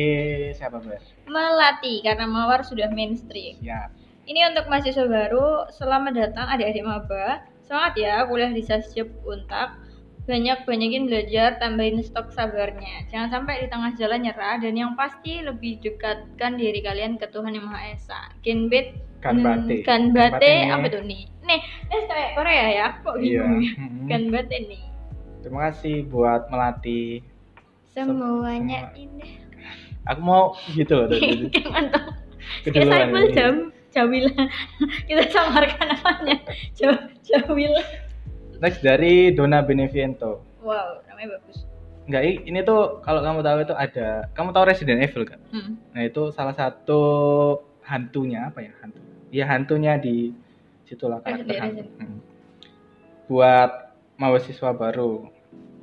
siapa, 0.53 0.81
Ber? 0.81 0.99
melati 1.29 2.01
karena 2.01 2.25
mawar 2.25 2.65
sudah 2.65 2.89
mainstream 2.89 3.61
Siap. 3.61 3.93
ini 4.25 4.41
untuk 4.49 4.65
mahasiswa 4.67 5.05
baru 5.05 5.69
selamat 5.71 6.13
datang 6.17 6.49
adik-adik 6.49 6.83
maba 6.83 7.45
semangat 7.69 7.95
ya 7.95 8.25
kuliah 8.25 8.49
di 8.49 8.65
Sasjep 8.65 9.07
Untak 9.23 9.77
banyak 10.25 10.65
banyakin 10.65 11.09
belajar 11.09 11.57
tambahin 11.57 12.01
stok 12.01 12.33
sabarnya 12.33 13.09
jangan 13.09 13.29
sampai 13.31 13.65
di 13.65 13.69
tengah 13.69 13.97
jalan 13.97 14.25
nyerah 14.25 14.61
dan 14.61 14.73
yang 14.73 14.93
pasti 14.93 15.41
lebih 15.41 15.81
dekatkan 15.81 16.57
diri 16.57 16.81
kalian 16.81 17.17
ke 17.17 17.29
Tuhan 17.29 17.53
yang 17.53 17.65
Maha 17.65 17.93
Esa 17.93 18.21
Genbet 18.41 18.93
Kan 19.19 19.41
bate. 19.43 19.83
kan 19.83 20.13
Kan 20.15 20.69
apa 20.71 20.87
tuh 20.89 21.03
nih 21.03 21.27
nih 21.43 21.61
eh 21.89 22.03
kayak 22.05 22.31
Korea 22.37 22.67
ya 22.71 22.87
kok 23.01 23.15
Iya. 23.17 23.41
bingung 23.41 23.57
ya 23.59 23.73
Mm-mm. 23.77 24.07
kan 24.07 24.23
bate 24.29 24.57
nih 24.65 24.85
Terima 25.39 25.61
kasih 25.67 25.97
buat 26.05 26.51
melatih. 26.51 27.23
semuanya 27.89 28.91
semua. 28.91 29.01
indah 29.01 29.33
Aku 30.09 30.21
mau 30.21 30.45
gitu 30.73 30.93
loh 30.95 31.07
tadi. 31.09 31.53
Mantap 31.69 32.05
ini. 32.65 33.33
Jam 33.37 33.55
Jawila 33.95 34.33
kita 35.09 35.25
samarkan 35.33 35.87
namanya 35.97 36.37
Jaw, 36.77 36.95
Jawila 37.25 37.83
Next 38.59 38.83
dari 38.83 39.31
Dona 39.33 39.63
Beneviento. 39.63 40.43
wow 40.61 41.01
namanya 41.09 41.39
bagus 41.39 41.69
Enggak, 42.09 42.25
ini 42.25 42.65
tuh 42.65 43.05
kalau 43.05 43.21
kamu 43.21 43.45
tahu 43.45 43.59
itu 43.69 43.75
ada, 43.77 44.33
kamu 44.33 44.57
tahu 44.57 44.65
Resident 44.65 45.05
Evil 45.05 45.29
kan? 45.29 45.37
hmm. 45.53 45.93
Nah 45.93 46.03
itu 46.09 46.33
salah 46.33 46.57
satu 46.57 47.03
hantunya 47.85 48.49
apa 48.49 48.65
ya 48.65 48.73
hantu? 48.81 49.01
Ya 49.29 49.45
hantunya 49.45 50.01
di 50.01 50.33
situlah 50.89 51.21
karakter 51.21 51.45
Resident 51.45 51.61
hantu. 51.61 51.81
Evil. 51.85 51.89
Hmm. 52.01 52.19
Buat 53.29 53.93
mahasiswa 54.17 54.73
baru, 54.73 55.29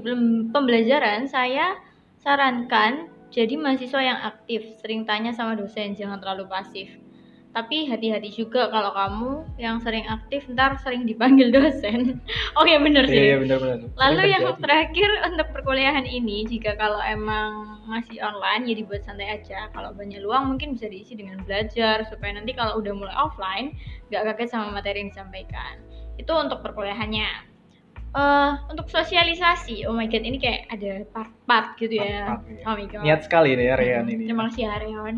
pembelajaran, 0.53 1.25
saya 1.25 1.81
sarankan 2.21 3.09
jadi 3.31 3.55
mahasiswa 3.57 4.01
yang 4.03 4.19
aktif, 4.23 4.63
sering 4.83 5.07
tanya 5.07 5.31
sama 5.31 5.55
dosen, 5.55 5.95
jangan 5.95 6.19
terlalu 6.19 6.47
pasif. 6.51 6.91
Tapi 7.51 7.91
hati-hati 7.91 8.31
juga 8.31 8.71
kalau 8.71 8.95
kamu 8.95 9.31
yang 9.59 9.83
sering 9.83 10.07
aktif 10.07 10.47
ntar 10.55 10.79
sering 10.87 11.03
dipanggil 11.03 11.51
dosen. 11.57 12.23
Oke 12.55 12.79
bener 12.79 13.11
sih. 13.11 13.19
Iya, 13.19 13.27
iya 13.27 13.37
benar-benar. 13.43 13.79
Lalu 13.99 14.23
Sering 14.23 14.31
yang 14.31 14.45
terjadi. 14.47 14.63
terakhir 14.63 15.11
untuk 15.35 15.47
perkuliahan 15.51 16.07
ini, 16.07 16.47
jika 16.47 16.79
kalau 16.79 17.03
emang 17.03 17.83
masih 17.91 18.23
online 18.23 18.71
ya 18.71 18.75
dibuat 18.79 19.03
santai 19.03 19.35
aja. 19.35 19.67
Kalau 19.75 19.91
banyak 19.91 20.23
luang 20.23 20.47
mungkin 20.47 20.79
bisa 20.79 20.87
diisi 20.87 21.19
dengan 21.19 21.43
belajar 21.43 22.07
supaya 22.07 22.39
nanti 22.39 22.55
kalau 22.55 22.79
udah 22.79 22.95
mulai 22.95 23.15
offline 23.19 23.75
nggak 24.15 24.31
kaget 24.31 24.49
sama 24.55 24.71
materi 24.71 25.03
yang 25.03 25.11
disampaikan. 25.11 25.83
Itu 26.23 26.31
untuk 26.39 26.63
perkuliahannya. 26.63 27.50
Eh 28.11 28.51
untuk 28.67 28.91
sosialisasi, 28.91 29.87
oh 29.87 29.95
my 29.95 30.11
god 30.11 30.27
ini 30.27 30.39
kayak 30.43 30.67
ada 30.67 31.07
part-part 31.15 31.79
gitu 31.79 31.95
ya. 32.03 32.27
Part-part, 32.27 32.43
iya. 32.51 32.63
Oh 32.67 32.75
my 32.75 32.87
god. 32.91 33.03
Niat 33.07 33.21
sekali 33.23 33.55
nih 33.55 33.67
ya 33.71 33.75
Rian 33.79 34.07
ini. 34.11 34.27
Terima 34.27 34.51
kasih 34.51 34.63
ya 34.67 34.75
Reon. 34.83 35.17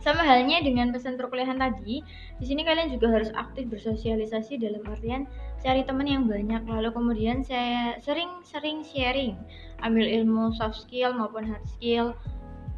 Sama 0.00 0.20
halnya 0.20 0.60
dengan 0.60 0.92
pesan 0.92 1.16
perkuliahan 1.16 1.56
tadi, 1.56 2.04
di 2.36 2.44
sini 2.44 2.60
kalian 2.60 2.92
juga 2.92 3.08
harus 3.08 3.32
aktif 3.32 3.72
bersosialisasi 3.72 4.60
dalam 4.60 4.84
artian 4.84 5.24
cari 5.64 5.80
teman 5.80 6.04
yang 6.04 6.28
banyak 6.28 6.60
lalu 6.68 6.92
kemudian 6.92 7.40
saya 7.40 7.96
sering-sering 8.04 8.84
sharing, 8.84 9.32
ambil 9.80 10.04
ilmu 10.04 10.52
soft 10.60 10.76
skill 10.84 11.16
maupun 11.16 11.48
hard 11.48 11.64
skill 11.64 12.12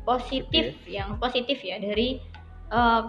positif 0.07 0.79
yang 0.87 1.19
positif 1.19 1.59
ya 1.67 1.83
dari 1.83 2.23
eh, 2.71 3.03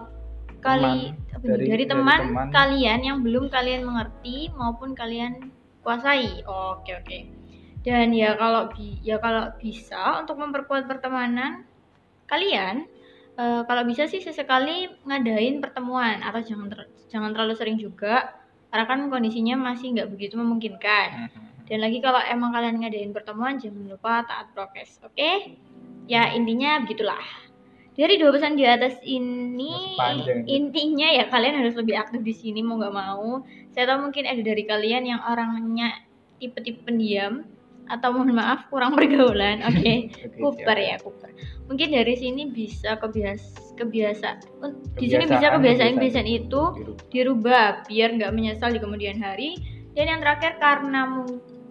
kali 0.65 1.13
apa 1.13 1.45
nih, 1.45 1.45
Dari- 1.45 1.45
dari, 1.45 1.65
dari 1.69 1.85
teman, 1.85 2.19
teman. 2.25 2.47
kalian 2.49 2.99
yang 3.05 3.17
belum 3.21 3.53
kalian 3.53 3.85
mengerti 3.85 4.49
maupun 4.57 4.97
kalian 4.97 5.53
kuasai. 5.87 6.43
Oke 6.43 6.91
oke. 6.99 7.19
Dan 7.79 8.11
ya 8.11 8.35
kalau 8.35 8.67
bi- 8.67 8.99
ya 8.99 9.15
kalau 9.23 9.47
bisa 9.55 10.19
untuk 10.19 10.35
memperkuat 10.43 10.91
pertemanan 10.91 11.63
kalian 12.27 12.83
eh, 13.39 13.61
kalau 13.63 13.87
bisa 13.87 14.03
sih 14.11 14.19
sesekali 14.19 14.91
ngadain 15.07 15.63
pertemuan 15.63 16.19
atau 16.19 16.43
jangan 16.43 16.67
ter- 16.67 16.91
jangan 17.07 17.31
terlalu 17.31 17.55
sering 17.55 17.79
juga 17.79 18.35
karena 18.67 18.83
kan 18.83 18.99
kondisinya 19.07 19.55
masih 19.55 19.95
nggak 19.95 20.11
begitu 20.11 20.35
memungkinkan. 20.35 21.31
Mhm. 21.31 21.71
Dan 21.71 21.79
lagi 21.83 22.03
kalau 22.03 22.19
emang 22.19 22.51
kalian 22.51 22.83
ngadain 22.83 23.11
pertemuan 23.15 23.55
jangan 23.55 23.87
lupa 23.87 24.23
taat 24.27 24.51
prokes, 24.51 24.99
oke? 25.07 25.31
Ya 26.07 26.31
intinya 26.35 26.83
begitulah. 26.83 27.46
Dari 27.97 28.13
dua 28.21 28.29
pesan 28.29 28.53
di 28.53 28.61
atas 28.61 28.93
ini 29.01 29.97
panjang. 29.97 30.45
intinya 30.45 31.09
ya 31.09 31.25
kalian 31.27 31.65
harus 31.65 31.73
lebih 31.73 31.97
aktif 31.97 32.21
di 32.21 32.29
sini 32.29 32.61
mau 32.61 32.77
nggak 32.77 32.93
mau. 32.93 33.41
Saya 33.73 33.89
tahu 33.89 34.05
mungkin 34.09 34.29
ada 34.29 34.37
dari 34.37 34.63
kalian 34.63 35.03
yang 35.03 35.21
orangnya 35.25 35.97
tipe-tipe 36.37 36.85
pendiam 36.85 37.41
atau 37.87 38.11
mohon 38.13 38.35
maaf 38.35 38.67
kurang 38.69 38.93
pergaulan, 38.93 39.63
oke? 39.63 39.79
Oke, 39.79 40.37
Kuper 40.37 40.75
siap. 40.77 40.89
ya 40.91 40.95
kuper. 41.01 41.29
Mungkin 41.71 41.87
dari 41.95 42.13
sini 42.19 42.51
bisa 42.51 42.99
kebiasa 42.99 43.79
kebiasa 43.79 44.29
di 44.99 45.07
sini 45.07 45.23
bisa 45.25 45.55
Kebiasaan, 45.55 45.95
kebiasaan. 45.97 46.27
itu 46.27 46.61
dirubah 47.09 47.87
biar 47.87 48.13
nggak 48.19 48.33
menyesal 48.35 48.75
di 48.75 48.79
kemudian 48.83 49.17
hari 49.17 49.57
dan 49.97 50.05
yang 50.11 50.19
terakhir 50.21 50.59
karena 50.61 51.25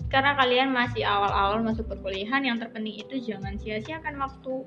karena 0.09 0.33
kalian 0.39 0.71
masih 0.73 1.03
awal-awal 1.05 1.61
masuk 1.61 1.85
perkuliahan 1.87 2.43
yang 2.47 2.57
terpenting 2.57 2.95
itu 2.97 3.19
jangan 3.21 3.59
sia-siakan 3.59 4.17
waktu 4.17 4.65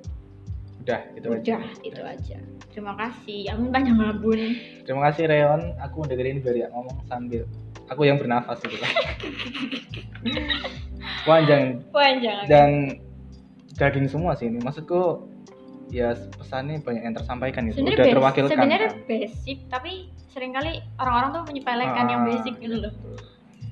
Udah, 0.90 1.02
itu 1.14 1.28
aja. 1.30 1.54
udah 1.54 1.62
itu 1.86 2.02
aja 2.02 2.38
terima 2.70 2.94
kasih 2.96 3.40
ampun 3.48 3.70
panjang 3.70 3.96
ngabun 3.96 4.40
Terima 4.82 5.02
kasih 5.06 5.24
Reon, 5.26 5.62
aku 5.78 6.02
dengerin 6.04 6.42
biar 6.42 6.56
ya 6.56 6.68
ngomong 6.70 6.98
sambil 7.06 7.46
aku 7.86 8.02
yang 8.04 8.18
bernafas 8.18 8.58
gitu. 8.60 8.74
Panjang 11.22 11.84
panjang 11.92 12.38
dan 12.48 12.70
daging 13.76 14.08
semua 14.08 14.34
sih 14.34 14.48
ini. 14.48 14.58
Maksudku 14.58 15.30
ya 15.90 16.12
pesannya 16.36 16.80
banyak 16.80 17.04
yang 17.04 17.14
tersampaikan 17.14 17.66
gitu. 17.66 17.82
sebenarnya 17.82 17.94
Udah 17.94 18.04
basic, 18.04 18.16
terwakilkan. 18.16 18.52
sebenarnya 18.56 18.90
kan. 18.90 19.06
basic 19.06 19.58
tapi 19.68 19.92
sering 20.28 20.52
kali 20.52 20.72
orang-orang 20.96 21.30
tuh 21.32 21.44
menyepelekan 21.46 22.06
yang 22.08 22.22
Ah, 22.24 22.28
basic 22.28 22.54
gitu 22.58 22.76
loh 22.80 22.94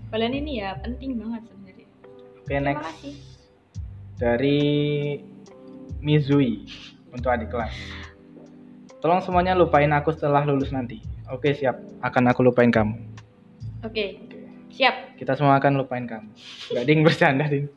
kalian 0.08 0.34
ini 0.36 0.52
ya 0.58 0.74
penting 0.80 1.14
banget 1.16 1.42
sebenarnya 1.46 1.86
Oke, 1.86 2.46
terima 2.48 2.62
next 2.64 2.84
kasih 2.84 3.14
dari 4.16 4.60
Mizui 6.00 6.66
untuk 7.12 7.30
adik 7.30 7.50
kelas. 7.50 7.72
Tolong 8.98 9.22
semuanya 9.22 9.54
lupain 9.54 9.90
aku 9.94 10.10
setelah 10.12 10.42
lulus 10.42 10.74
nanti. 10.74 11.00
Oke, 11.30 11.54
siap. 11.54 11.78
Akan 12.02 12.26
aku 12.26 12.42
lupain 12.42 12.72
kamu. 12.72 12.96
oke 13.86 14.06
siap 14.74 15.14
Kita 15.16 15.38
semua 15.38 15.62
akan 15.62 15.78
lupain 15.78 16.04
kamu. 16.04 16.34
Gak 16.74 16.86
ding 16.86 17.06
bercanda 17.06 17.46
ding. 17.46 17.70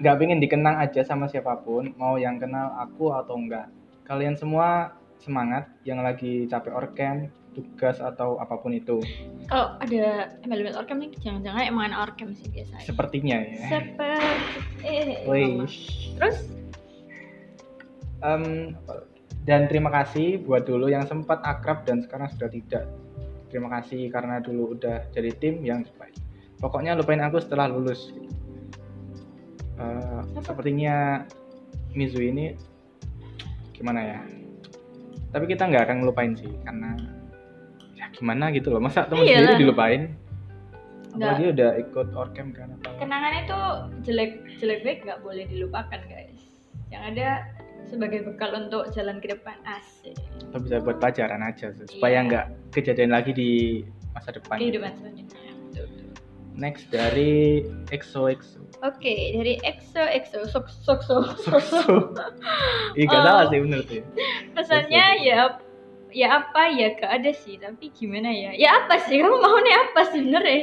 Gak 0.00 0.16
pengen 0.18 0.40
dikenang 0.40 0.80
aja 0.80 1.04
sama 1.04 1.28
siapa 1.28 1.60
pun, 1.60 1.92
mau 1.94 2.16
yang 2.16 2.40
kenal 2.40 2.72
aku 2.74 3.12
atau 3.12 3.36
enggak. 3.36 3.68
Kalian 4.04 4.34
semua 4.34 4.96
semangat 5.20 5.70
yang 5.84 6.02
lagi 6.02 6.44
capek 6.50 6.72
orkem, 6.74 7.16
tugas 7.54 8.02
atau 8.02 8.36
apa 8.36 8.58
pun 8.58 8.74
itu. 8.74 8.98
kalau 9.46 9.78
ada 9.78 10.34
elemen 10.42 10.74
orkem 10.74 10.98
nih 10.98 11.10
jangan-jangan 11.22 11.62
emang 11.64 11.94
orkem 11.94 12.34
sih 12.34 12.50
biasanya 12.50 12.82
Sepertinya 12.82 13.36
ya. 13.38 13.68
seperti 13.70 14.82
eh 14.82 15.24
Wih. 15.24 15.62
mama. 15.62 15.66
terus 16.18 16.36
Em, 18.24 18.72
dan 19.44 19.68
terima 19.68 19.92
kasih 19.92 20.40
buat 20.40 20.64
dulu 20.64 20.88
yang 20.88 21.04
sempat 21.04 21.44
akrab 21.44 21.84
dan 21.84 22.00
sekarang 22.00 22.32
sudah 22.32 22.48
tidak. 22.48 22.84
Terima 23.52 23.68
kasih 23.78 24.08
karena 24.08 24.40
dulu 24.40 24.72
udah 24.74 25.04
jadi 25.12 25.30
tim 25.36 25.60
yang 25.60 25.84
baik. 26.00 26.16
Pokoknya 26.58 26.96
lupain 26.96 27.20
aku 27.20 27.44
setelah 27.44 27.68
lulus. 27.68 28.08
Eh, 29.76 30.20
sepertinya 30.40 31.28
Mizu 31.92 32.24
ini 32.24 32.56
gimana 33.76 34.00
ya? 34.00 34.20
Tapi 35.28 35.44
kita 35.50 35.68
nggak 35.68 35.84
akan 35.84 35.96
ngelupain 36.00 36.32
sih 36.34 36.50
karena 36.64 36.96
ya 37.92 38.08
gimana 38.16 38.48
gitu 38.50 38.72
loh. 38.72 38.80
Masa 38.80 39.04
teman 39.04 39.28
Iyalah. 39.28 39.54
sendiri 39.54 39.60
dilupain? 39.60 40.02
Nggak. 41.14 41.30
Apalagi 41.30 41.46
udah 41.52 41.70
ikut 41.78 42.08
orkem 42.16 42.48
kan 42.50 42.74
apa? 42.74 42.90
kenangan 42.98 43.32
itu 43.38 43.60
jelek 44.02 44.32
jelek 44.58 44.80
baik 44.82 44.98
nggak 45.06 45.20
boleh 45.22 45.44
dilupakan 45.46 46.00
guys 46.10 46.42
yang 46.90 47.02
ada 47.14 47.46
sebagai 47.86 48.20
bekal 48.22 48.50
untuk 48.54 48.88
jalan 48.90 49.18
ke 49.18 49.30
depan 49.30 49.56
asik 49.64 50.16
Atau 50.44 50.60
bisa 50.60 50.78
buat 50.78 50.96
pelajaran 50.96 51.40
aja 51.40 51.70
sih, 51.70 51.86
supaya 51.88 52.14
Iya. 52.16 52.26
nggak 52.26 52.44
kejadian 52.70 53.10
lagi 53.10 53.30
di 53.30 53.50
masa 54.10 54.30
depan. 54.30 54.56
kehidupan 54.56 54.92
selanjutnya 54.94 55.52
Betul, 55.64 55.84
betul. 55.86 56.08
Next 56.54 56.86
dari 56.88 57.62
EXO-EXO. 57.88 58.60
oke 58.80 59.14
dari 59.32 59.58
EXO 59.60 60.02
EXO 60.02 60.38
sok 60.46 60.66
sok 60.70 61.00
sok 61.02 61.24
So-so. 61.44 62.14
Ih, 62.94 63.04
gak 63.04 63.16
Oh. 63.16 63.24
salah 63.24 63.44
sih 63.46 63.58
bener 63.58 63.80
tuh. 63.82 64.02
pesannya 64.52 65.04
ya 65.20 65.38
ya 66.10 66.26
apa 66.32 66.62
ya 66.70 66.94
gak 66.94 67.10
ada 67.12 67.30
sih 67.32 67.56
tapi 67.56 67.90
gimana 67.90 68.28
ya 68.28 68.50
ya 68.52 68.70
apa 68.80 68.98
sih 69.00 69.18
kamu 69.18 69.34
maunya 69.36 69.74
apa 69.82 70.00
sebenarnya 70.06 70.60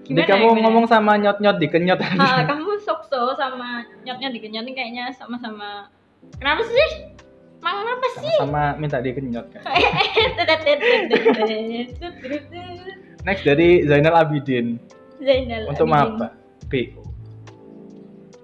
Jadi 0.00 0.16
gimana 0.16 0.24
kamu 0.26 0.44
gimana? 0.46 0.62
ngomong 0.64 0.84
sama 0.86 1.12
nyot-nyot 1.14 1.56
dikenyot 1.58 2.00
Ah, 2.16 2.40
kamu 2.48 2.80
sok-sok 2.80 3.36
sama 3.36 3.84
nyotnya 4.00 4.32
dikenyotin 4.32 4.72
kayaknya 4.72 5.04
sama-sama 5.12 5.92
kenapa 6.36 6.62
sih 6.62 6.90
Mang 7.58 7.82
apa 7.82 8.08
sih? 8.16 8.34
sama 8.38 8.78
minta 8.78 8.98
dikenyot 8.98 9.50
kan. 9.50 9.62
Zainal 11.10 11.34
Next 13.24 13.42
dari 13.42 13.82
Zainal 13.82 14.14
Abidin. 14.14 14.78
Untuk 15.66 15.84
Abidin. 15.84 16.14
apa? 16.14 16.26
PO. 16.70 17.02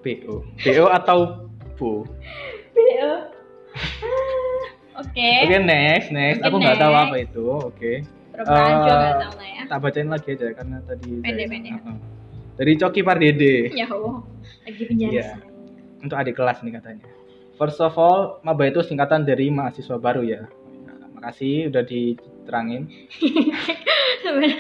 PO. 0.02 0.35
PO 0.59 0.85
atau 0.90 1.19
Bu? 1.75 2.02
BO. 2.73 3.12
Oke. 4.95 5.31
Oke, 5.43 5.57
next, 5.61 6.11
next. 6.11 6.38
Oke, 6.38 6.47
Aku 6.47 6.57
nggak 6.59 6.78
tahu 6.78 6.95
apa 6.95 7.16
itu. 7.16 7.45
Oke. 7.47 7.93
Eh, 8.35 8.43
juga 8.43 8.95
nggak 8.95 9.16
tahu 9.21 9.33
lah 9.33 9.49
ya. 9.49 9.62
Tak 9.64 9.78
bacain 9.78 10.11
lagi 10.11 10.28
aja 10.33 10.47
karena 10.52 10.76
tadi 10.83 11.11
Pendek, 11.16 11.47
Zainal- 11.47 11.50
pendek. 11.50 11.73
Heeh. 11.73 11.97
Dari 12.54 12.73
Coki 12.76 13.00
Pardede. 13.02 13.54
Ya 13.71 13.87
Allah. 13.88 14.23
Lagi 14.62 14.83
penjara. 14.85 15.12
Iya. 15.12 15.28
Untuk 15.99 16.17
adik 16.19 16.34
kelas 16.34 16.58
nih 16.60 16.75
katanya. 16.75 17.06
First 17.54 17.78
of 17.78 17.95
all, 17.95 18.43
maba 18.43 18.67
itu 18.67 18.82
singkatan 18.82 19.23
dari 19.23 19.47
mahasiswa 19.47 19.95
baru 19.95 20.26
ya. 20.26 20.43
Nah, 20.86 21.06
makasih 21.14 21.71
udah 21.71 21.86
diterangin. 21.86 22.90
Sebenarnya. 24.23 24.58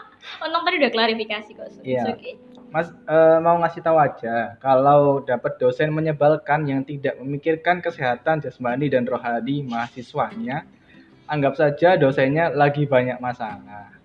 Untung 0.46 0.62
tadi 0.62 0.76
udah 0.78 0.92
klarifikasi 0.92 1.50
kok. 1.54 1.66
Iya. 1.82 2.14
Oke. 2.14 2.38
Mas 2.70 2.90
eh, 2.90 3.38
mau 3.40 3.56
ngasih 3.62 3.80
tahu 3.80 3.96
aja 3.96 4.58
kalau 4.58 5.22
dapat 5.22 5.56
dosen 5.56 5.94
menyebalkan 5.94 6.66
yang 6.66 6.82
tidak 6.82 7.16
memikirkan 7.22 7.78
kesehatan 7.78 8.42
jasmani 8.42 8.90
dan 8.90 9.06
rohani 9.06 9.62
mahasiswanya, 9.64 10.66
anggap 11.30 11.54
saja 11.56 11.94
dosennya 11.96 12.52
lagi 12.52 12.84
banyak 12.84 13.22
masalah. 13.22 13.96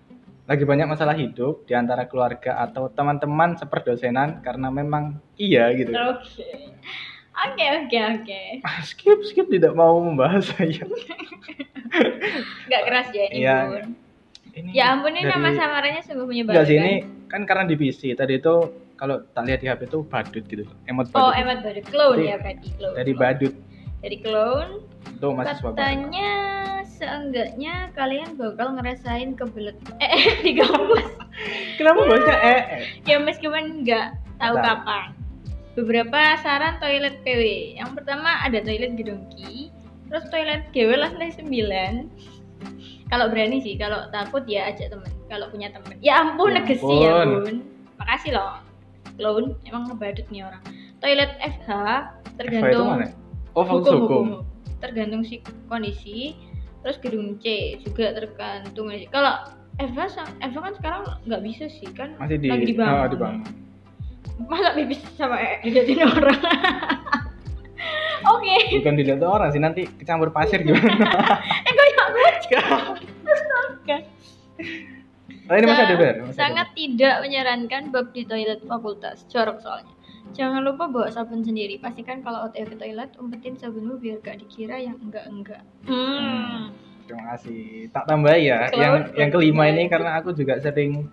Lagi 0.46 0.66
banyak 0.66 0.88
masalah 0.90 1.14
hidup 1.14 1.68
di 1.68 1.74
antara 1.74 2.06
keluarga 2.10 2.58
atau 2.58 2.90
teman-teman 2.90 3.54
seperdosenan 3.54 4.42
karena 4.42 4.68
memang 4.74 5.20
iya 5.38 5.70
gitu. 5.74 5.94
Oke. 5.94 6.74
Oke 7.34 7.64
oke 7.78 7.98
oke. 8.12 8.40
skip 8.82 9.18
skip 9.24 9.46
tidak 9.48 9.72
mau 9.72 9.96
membahas 9.98 10.44
saya. 10.46 10.84
Gak 12.66 12.82
keras 12.84 13.08
ya 13.10 13.24
ini 13.26 13.36
Iya. 13.38 13.56
Bun. 13.66 13.86
Ini 14.52 14.68
Ya 14.70 14.92
ampun 14.92 15.12
ini 15.12 15.24
dari- 15.24 15.32
nama 15.32 15.48
samarannya 15.50 16.02
sungguh 16.02 16.26
menyebalkan. 16.26 16.54
Enggak 16.54 16.68
sih 16.68 16.76
ini 16.76 16.94
kan 17.26 17.42
karena 17.42 17.64
di 17.64 17.74
PC 17.74 18.12
tadi 18.12 18.36
itu 18.36 18.54
kalau 18.94 19.24
tak 19.32 19.44
lihat 19.44 19.60
di 19.60 19.66
HP 19.66 19.88
itu 19.88 20.04
badut 20.04 20.44
gitu 20.44 20.62
emot 20.84 21.08
Oh 21.10 21.32
badut 21.32 21.40
emot 21.40 21.58
badut 21.62 21.86
clone 21.88 22.20
ya 22.22 22.36
berarti 22.36 22.68
clone. 22.70 22.94
dari 22.94 23.12
badut 23.14 23.54
Dari 23.98 24.16
clone. 24.18 24.72
mahasiswa 25.22 25.62
baru. 25.64 25.72
Katanya 25.72 26.30
seenggaknya 26.84 27.74
kalian 27.92 28.34
bakal 28.34 28.74
ngerasain 28.74 29.32
kebelet 29.32 29.74
eh, 29.98 30.12
di 30.44 30.52
kampus. 30.52 31.06
Kenapa 31.74 32.00
bahasnya 32.04 32.36
eh? 32.44 32.50
eh? 32.50 32.60
ya 33.04 33.16
meskipun 33.18 33.82
nggak 33.82 34.06
tahu 34.36 34.54
Tahu. 34.54 34.64
kapan. 34.64 35.06
Beberapa 35.72 36.36
saran 36.40 36.76
toilet 36.78 37.24
PW. 37.24 37.76
Yang 37.80 37.90
pertama 37.96 38.44
ada 38.44 38.60
toilet 38.60 38.92
gedongki, 38.92 39.72
terus 40.08 40.24
toilet 40.28 40.68
GW 40.76 40.90
lantai 41.00 41.32
9. 41.32 41.48
Kalau 43.08 43.28
berani 43.28 43.60
sih, 43.60 43.76
kalau 43.76 44.08
takut 44.12 44.44
ya 44.44 44.68
ajak 44.68 44.92
temen. 44.92 45.08
Kalau 45.28 45.48
punya 45.48 45.72
temen. 45.72 45.96
Ya 46.04 46.20
ampun, 46.20 46.52
Ya 46.52 46.60
negesi 46.60 46.94
ya 47.00 47.24
ampun. 47.24 47.40
bun. 47.40 47.56
Makasih 48.00 48.32
loh. 48.36 48.60
Clone, 49.16 49.56
emang 49.68 49.88
ngebadut 49.88 50.24
nih 50.28 50.44
orang. 50.44 50.62
Toilet 51.00 51.32
FH 51.40 51.68
FH 51.68 52.32
tergantung 52.36 52.86
mana? 52.88 53.06
Oh, 53.52 53.64
fakultas 53.68 53.92
hukum. 54.00 54.24
tergantung 54.82 55.22
si 55.22 55.38
kondisi 55.70 56.34
terus 56.82 56.98
gedung 56.98 57.38
C 57.38 57.78
juga 57.86 58.10
tergantung 58.18 58.90
kalau 59.14 59.46
sa- 60.10 60.26
Eva 60.42 60.58
kan 60.58 60.74
sekarang 60.74 61.02
nggak 61.22 61.42
bisa 61.46 61.70
sih 61.70 61.86
kan 61.94 62.18
Masih 62.18 62.36
di 62.42 62.50
lagi 62.50 62.66
dibangun, 62.66 62.98
oh, 62.98 63.08
dibangun. 63.08 63.42
Masa 64.44 64.72
bibis 64.74 65.00
sama 65.14 65.36
E 65.38 65.60
diliatin 65.62 66.02
orang 66.02 66.38
oke 68.32 68.56
Bukan 68.78 68.94
dilihat 68.94 69.22
orang 69.22 69.48
sih 69.50 69.60
nanti 69.60 69.86
kecampur 69.86 70.30
pasir 70.30 70.62
gimana? 70.66 70.88
eh 71.62 71.70
gue 71.70 71.86
nggak 71.88 72.10
baca 72.10 72.60
Astaga. 73.22 73.96
Oh, 75.50 75.54
ini 75.58 75.66
masih 75.66 75.84
ada 75.84 75.96
ber. 75.98 76.14
masih 76.22 76.30
ada 76.30 76.38
sangat 76.38 76.68
tidak 76.72 77.14
menyarankan 77.20 77.82
bab 77.90 78.06
di 78.14 78.22
toilet 78.22 78.60
fakultas 78.64 79.26
jorok 79.28 79.58
soalnya 79.60 79.92
Jangan 80.32 80.64
lupa 80.64 80.88
bawa 80.88 81.12
sabun 81.12 81.44
sendiri. 81.44 81.76
Pastikan 81.76 82.24
kalau 82.24 82.48
OTW 82.48 82.72
ke 82.72 82.76
toilet, 82.80 83.12
umpetin 83.20 83.52
sabunmu 83.52 84.00
biar 84.00 84.16
gak 84.24 84.40
dikira 84.40 84.80
yang 84.80 84.96
enggak-enggak. 84.96 85.60
Hmm. 85.84 85.92
ber. 85.92 86.72
Terima 87.04 87.36
kasih. 87.36 87.92
Tak 87.92 88.08
tambah 88.08 88.32
ya. 88.40 88.72
Cloud 88.72 88.80
yang 88.80 88.94
yang 89.12 89.28
kelima 89.28 89.68
ini 89.68 89.92
karena 89.92 90.16
aku 90.16 90.32
juga 90.32 90.56
sering 90.56 91.04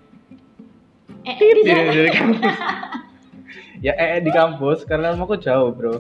Eh, 1.28 1.36
di 1.36 2.12
kampus. 2.16 2.48
ya 3.80 3.94
eh 3.94 4.18
eh, 4.18 4.22
di 4.22 4.30
kampus 4.30 4.84
karena 4.84 5.14
rumahku 5.14 5.36
jauh 5.36 5.72
bro. 5.72 6.00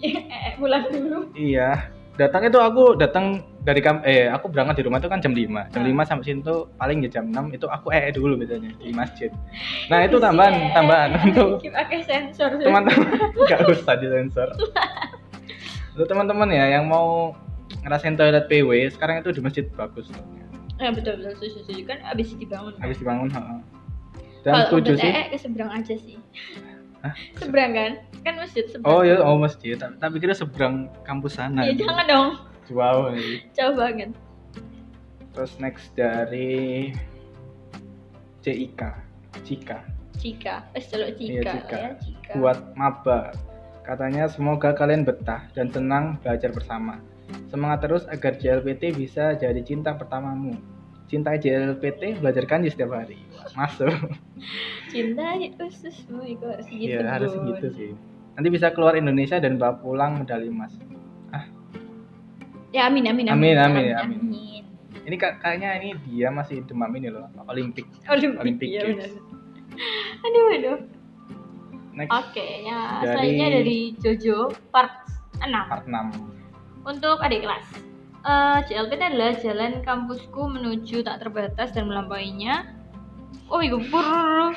Eh, 0.00 0.56
pulang 0.56 0.88
dulu. 0.88 1.28
Iya. 1.32 1.92
Datang 2.16 2.44
itu 2.44 2.56
aku 2.56 2.96
datang 2.96 3.40
dari 3.60 3.80
kamp 3.80 4.00
eh 4.02 4.28
aku 4.28 4.48
berangkat 4.48 4.80
di 4.80 4.84
rumah 4.84 4.96
itu 4.96 5.08
kan 5.08 5.20
jam 5.20 5.32
5. 5.32 5.72
Jam 5.72 5.82
Ah. 5.82 5.88
5 5.88 6.04
sampai 6.04 6.24
situ 6.26 6.54
paling 6.74 6.98
ya 7.00 7.08
jam 7.10 7.24
6 7.28 7.48
itu 7.50 7.64
aku 7.64 7.88
eh 7.90 8.08
eh 8.08 8.12
dulu 8.12 8.36
biasanya 8.36 8.72
di 8.76 8.92
masjid. 8.92 9.30
Nah, 9.88 10.04
itu 10.04 10.16
tambahan 10.16 10.52
tambahan 10.72 11.16
untuk 11.22 11.60
pakai 11.62 12.00
sensor. 12.04 12.56
teman-teman 12.56 13.08
nggak 13.44 13.60
usah 13.68 13.96
disensor. 13.96 14.48
Untuk 15.90 16.06
teman-teman 16.06 16.48
ya 16.48 16.76
yang 16.76 16.84
mau 16.86 17.32
ngerasain 17.80 18.14
toilet 18.14 18.44
PW, 18.46 18.68
sekarang 18.90 19.20
itu 19.20 19.32
di 19.32 19.40
masjid 19.40 19.64
bagus. 19.72 20.08
Ya 20.76 20.92
betul 20.92 21.20
betul 21.20 21.32
setuju, 21.36 21.56
setuju 21.64 21.82
kan 21.86 21.98
abis 22.06 22.32
dibangun. 22.34 22.72
Habis 22.80 22.96
dibangun, 22.96 23.28
heeh. 23.28 23.58
Dan 24.40 24.52
Kalau 24.54 24.64
setuju 24.66 24.92
sih. 24.96 25.08
ee 25.08 25.24
ke 25.28 25.36
seberang 25.36 25.70
aja 25.70 25.94
sih. 25.94 26.16
Hah? 27.00 27.14
Seberang 27.40 27.72
kan? 27.72 27.92
Kan 28.20 28.34
masjid 28.36 28.64
seberang. 28.68 28.92
Oh 28.92 29.00
ya, 29.00 29.16
oh 29.24 29.36
masjid. 29.40 29.74
Ta- 29.80 29.96
Tapi 29.96 30.20
kira 30.20 30.36
seberang 30.36 30.92
kampus 31.02 31.40
sana. 31.40 31.64
Ya 31.64 31.72
jangan 31.72 32.04
dong. 32.04 32.28
Wow. 32.70 33.10
Jauh 33.56 33.74
banget. 33.74 34.12
Terus 35.34 35.52
next 35.58 35.90
dari 35.96 36.90
CIK, 38.44 38.80
Cika. 39.42 39.78
Cika. 40.20 40.68
Celok 40.76 41.16
Cika. 41.16 41.32
Iya, 41.32 41.42
Cika. 41.56 41.76
Ya, 41.76 41.90
Cika. 41.98 42.32
Buat 42.36 42.58
maba. 42.76 43.32
Katanya 43.80 44.28
semoga 44.28 44.76
kalian 44.76 45.02
betah 45.02 45.48
dan 45.56 45.72
senang 45.72 46.20
belajar 46.20 46.52
bersama. 46.52 47.00
Semangat 47.48 47.82
terus 47.82 48.04
agar 48.06 48.36
JLPT 48.36 48.94
bisa 48.94 49.34
jadi 49.34 49.58
cinta 49.64 49.96
pertamamu. 49.96 50.54
Cinta 51.10 51.34
JLPT 51.34 52.22
belajar 52.22 52.46
kanji 52.46 52.70
setiap 52.70 52.94
hari. 52.94 53.18
Masuk. 53.58 53.90
Cinta 54.94 55.34
ususmu 55.58 56.22
itu 56.22 56.46
harus 56.46 56.66
gitu 56.70 56.86
Iya 56.94 57.10
harus 57.10 57.34
gitu 57.34 57.66
sih. 57.74 57.90
Nanti 58.38 58.48
bisa 58.48 58.70
keluar 58.70 58.94
Indonesia 58.94 59.42
dan 59.42 59.58
bawa 59.58 59.74
pulang 59.82 60.22
medali 60.22 60.46
emas. 60.46 60.70
Ya 62.70 62.86
amin 62.86 63.02
amin 63.10 63.26
Amin, 63.34 63.58
amin, 63.58 63.90
amin, 63.98 64.18
amin. 64.22 64.62
ini 65.02 65.16
kayaknya 65.18 65.74
ini 65.82 65.90
dia 66.06 66.30
masih 66.30 66.62
demam 66.70 66.86
ini 66.94 67.10
loh 67.10 67.26
Olimpik 67.50 67.82
Olimpik, 68.06 68.38
Olimpik 68.38 68.68
ya 68.70 68.86
Games. 68.86 69.10
benar. 69.10 69.10
aduh 70.22 70.46
aduh. 70.54 70.78
Next. 71.98 72.12
Oke 72.14 72.46
ya 72.62 73.02
Dari- 73.02 73.10
selanjutnya 73.10 73.48
dari 73.58 73.78
Jojo 73.98 74.38
part 74.70 75.02
6 75.42 75.50
part 75.50 75.82
6 75.82 76.86
untuk 76.86 77.18
adik 77.18 77.42
kelas 77.42 77.66
Eh, 78.20 78.58
JLPT 78.68 79.00
adalah 79.00 79.32
jalan 79.40 79.72
kampusku 79.80 80.44
menuju 80.44 81.00
tak 81.00 81.24
terbatas 81.24 81.72
dan 81.72 81.88
melampauinya. 81.88 82.68
Oh 83.50 83.64
itu 83.64 83.80
pur 83.90 84.54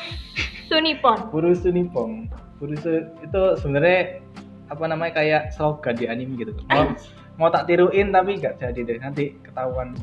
sunipon 0.69 1.33
Purusu 1.33 1.73
Nippon 1.73 2.29
Purusu 2.61 3.09
itu 3.25 3.41
sebenarnya 3.57 4.21
apa 4.69 4.83
namanya 4.85 5.17
kayak 5.17 5.41
slogan 5.55 5.97
di 5.97 6.05
anime 6.05 6.37
gitu. 6.37 6.53
Mau, 6.69 6.93
mau 7.41 7.49
tak 7.49 7.65
tiruin 7.71 8.13
tapi 8.13 8.37
nggak 8.37 8.61
jadi 8.61 8.79
deh 8.85 8.97
nanti 9.01 9.33
ketahuan. 9.41 9.97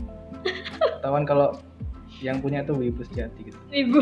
Ketahuan 0.99 1.25
kalau 1.29 1.55
yang 2.25 2.41
punya 2.41 2.65
itu 2.65 2.73
wibu 2.77 3.03
sejati 3.07 3.53
gitu. 3.53 3.59
Ibu 3.71 4.01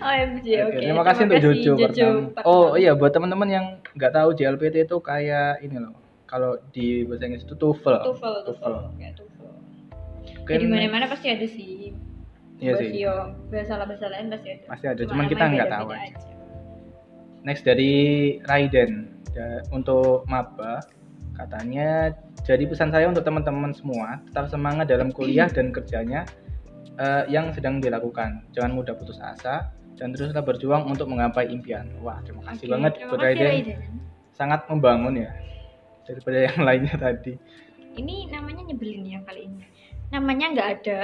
OMG 0.00 0.46
oke 0.46 0.68
Oke, 0.70 0.78
terima 0.80 1.02
kasih 1.04 1.22
untuk 1.28 1.42
Jojo, 1.42 1.72
pertama. 1.76 2.20
part 2.32 2.44
Oh 2.46 2.78
iya, 2.78 2.92
buat 2.96 3.12
teman-teman 3.12 3.48
yang 3.50 3.66
nggak 3.96 4.12
tahu 4.14 4.28
JLPT 4.32 4.88
itu 4.88 4.96
kayak 5.02 5.60
ini 5.60 5.76
loh. 5.76 5.99
Kalau 6.30 6.62
di 6.70 7.02
bahasa 7.10 7.26
Inggris 7.26 7.42
itu 7.42 7.58
TOEFL. 7.58 8.06
TOEFL 8.06 8.34
TOEFL 8.46 8.74
kayak 8.94 9.14
TOEFL 9.18 9.50
Mungkin 10.46 10.58
di 10.62 10.68
mana 10.70 10.86
mana 10.86 11.06
pasti 11.10 11.26
ada 11.26 11.46
sih 11.50 11.90
Iya 12.60 12.76
sih. 12.76 12.92
Basio, 12.92 13.16
bahasa 13.50 13.72
bahasa 13.82 14.06
lain 14.12 14.26
pasti 14.30 14.48
ada 14.52 14.64
Pasti 14.70 14.86
ada, 14.86 15.02
Cuma 15.02 15.10
cuman 15.10 15.26
kita 15.32 15.44
nggak 15.48 15.70
tahu 15.72 15.88
aja. 15.90 16.16
Next 17.42 17.62
dari 17.66 17.92
Raiden 18.46 19.20
Ya, 19.30 19.62
untuk 19.70 20.26
maba 20.26 20.82
katanya 21.38 22.10
jadi 22.42 22.66
pesan 22.66 22.90
saya 22.90 23.06
untuk 23.06 23.22
teman-teman 23.22 23.70
semua 23.70 24.18
tetap 24.26 24.50
semangat 24.50 24.90
dalam 24.90 25.14
kuliah 25.14 25.46
dan 25.46 25.70
kerjanya 25.70 26.26
eh, 26.98 27.30
yang 27.30 27.54
sedang 27.54 27.78
dilakukan. 27.78 28.42
Jangan 28.50 28.74
mudah 28.74 28.98
putus 28.98 29.22
asa 29.22 29.70
dan 29.94 30.10
teruslah 30.10 30.42
berjuang 30.42 30.82
untuk 30.90 31.06
menggapai 31.06 31.46
impian. 31.46 31.86
Wah, 32.02 32.18
terima 32.26 32.42
kasih 32.50 32.66
Oke, 32.66 32.72
banget 32.74 32.92
terima 32.98 33.10
buat 33.14 33.20
kasih, 33.22 33.30
Raiden. 33.38 33.46
Raiden. 33.46 33.80
Sangat 34.34 34.60
membangun 34.66 35.14
ya 35.22 35.30
daripada 36.10 36.38
yang 36.50 36.58
lainnya 36.68 36.96
tadi. 36.98 37.32
ini 37.94 38.26
namanya 38.30 38.62
nyebelin 38.70 39.02
ya 39.06 39.18
kali 39.26 39.46
ini 39.46 39.64
namanya 40.10 40.46
nggak 40.54 40.68
ada 40.82 41.00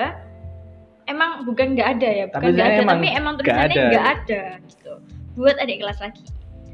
emang 1.07 1.47
bukan 1.47 1.75
nggak 1.79 1.89
ada 1.99 2.09
ya 2.11 2.25
bukan 2.31 2.51
nggak 2.55 2.67
ada 2.67 2.81
emang 2.83 2.99
tapi 2.99 3.09
emang 3.15 3.35
nggak 3.39 3.47
tulisannya 3.47 3.79
ada. 3.79 3.91
nggak 3.91 4.07
ada. 4.07 4.43
gitu 4.71 4.93
buat 5.37 5.57
adik 5.63 5.79
kelas 5.83 5.99
lagi 6.03 6.25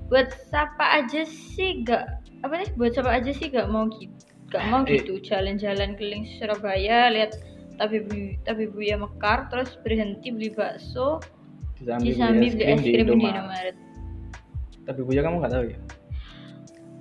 buat 0.08 0.28
siapa 0.48 0.84
aja 1.00 1.22
sih 1.24 1.84
nggak 1.84 2.04
apa 2.44 2.54
nih 2.60 2.68
buat 2.76 2.92
siapa 2.92 3.10
aja 3.10 3.30
sih 3.32 3.48
nggak 3.48 3.68
mau 3.72 3.88
gitu 3.92 4.12
nggak 4.52 4.64
mau 4.68 4.80
Eh. 4.84 5.00
gitu 5.00 5.12
jalan-jalan 5.24 5.96
keliling 5.96 6.28
Surabaya 6.36 7.08
lihat 7.08 7.40
tapi 7.80 8.04
bu 8.04 8.36
tapi 8.44 8.68
buya 8.68 9.00
mekar 9.00 9.48
terus 9.48 9.80
berhenti 9.80 10.28
beli 10.28 10.52
bakso 10.52 11.20
Disambi 11.80 12.04
di 12.04 12.12
Sambi 12.14 12.46
beli 12.52 12.64
es 12.68 12.80
krim 12.84 13.08
di 13.08 13.26
Indomaret 13.26 13.76
Tapi 14.82 15.00
Buya 15.02 15.22
kamu 15.22 15.38
nggak 15.42 15.52
tahu 15.54 15.64
ya? 15.70 15.78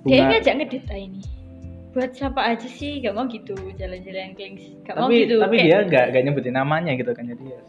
Dia 0.02 0.18
Bunga- 0.18 0.30
ngajak 0.32 0.54
ngedit 0.56 0.84
ah 0.86 0.98
ini. 0.98 1.20
Buat 1.92 2.10
siapa 2.12 2.40
aja 2.42 2.64
sih? 2.64 2.98
Gak 2.98 3.12
mau 3.12 3.26
gitu 3.26 3.52
jalan-jalan 3.74 4.32
keliling 4.32 4.80
gak 4.80 4.94
mau 4.94 5.06
tapi 5.06 5.16
gitu 5.20 5.34
tapi 5.38 5.54
kayak- 5.54 5.66
dia 5.66 5.78
nggak 5.84 6.04
nggak 6.08 6.22
nyebutin 6.24 6.54
namanya 6.54 6.92
gitu 6.94 7.10
kan 7.10 7.24
jadi 7.24 7.44
ya, 7.44 7.60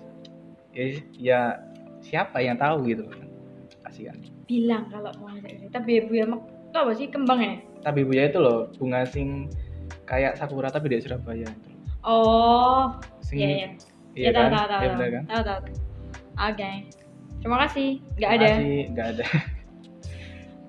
ya, 0.73 0.85
ya 1.13 1.39
siapa 1.99 2.39
yang 2.39 2.55
tahu 2.55 2.87
gitu 2.87 3.03
kan. 3.05 3.27
Kasihan 3.81 4.15
bilang 4.43 4.87
kalau 4.87 5.11
mau 5.17 5.27
ngajak 5.29 5.51
ngedit 5.51 5.71
tapi 5.71 5.89
ibu 5.99 6.11
ya 6.13 6.25
itu 6.25 6.39
apa 6.73 6.91
sih 6.93 7.07
kembang 7.07 7.39
ya? 7.39 7.53
Tapi 7.81 7.99
Buya 8.01 8.23
itu 8.25 8.39
loh 8.39 8.71
bunga 8.73 9.03
sing 9.03 9.51
kayak 10.03 10.35
sakura 10.35 10.67
tapi 10.67 10.87
di 10.87 10.97
Surabaya 10.97 11.43
itu. 11.43 11.69
Oh 12.01 12.95
sing 13.19 13.37
iya 13.37 13.47
iya. 13.49 13.67
iya 14.15 14.25
ya 14.25 14.31
kan? 14.33 14.49
tahu 14.49 14.65
tahu 14.65 14.81
Iya 14.81 14.89
tahu. 14.89 15.09
kan? 15.11 15.23
Tahu 15.23 15.41
tahu. 15.41 15.59
Tahu. 15.59 15.73
oke. 16.43 16.71
Terima 17.37 17.57
kasih. 17.61 17.89
Nggak 18.15 18.31
ada. 18.31 18.49
Nggak 18.89 19.07
ada 19.09 19.25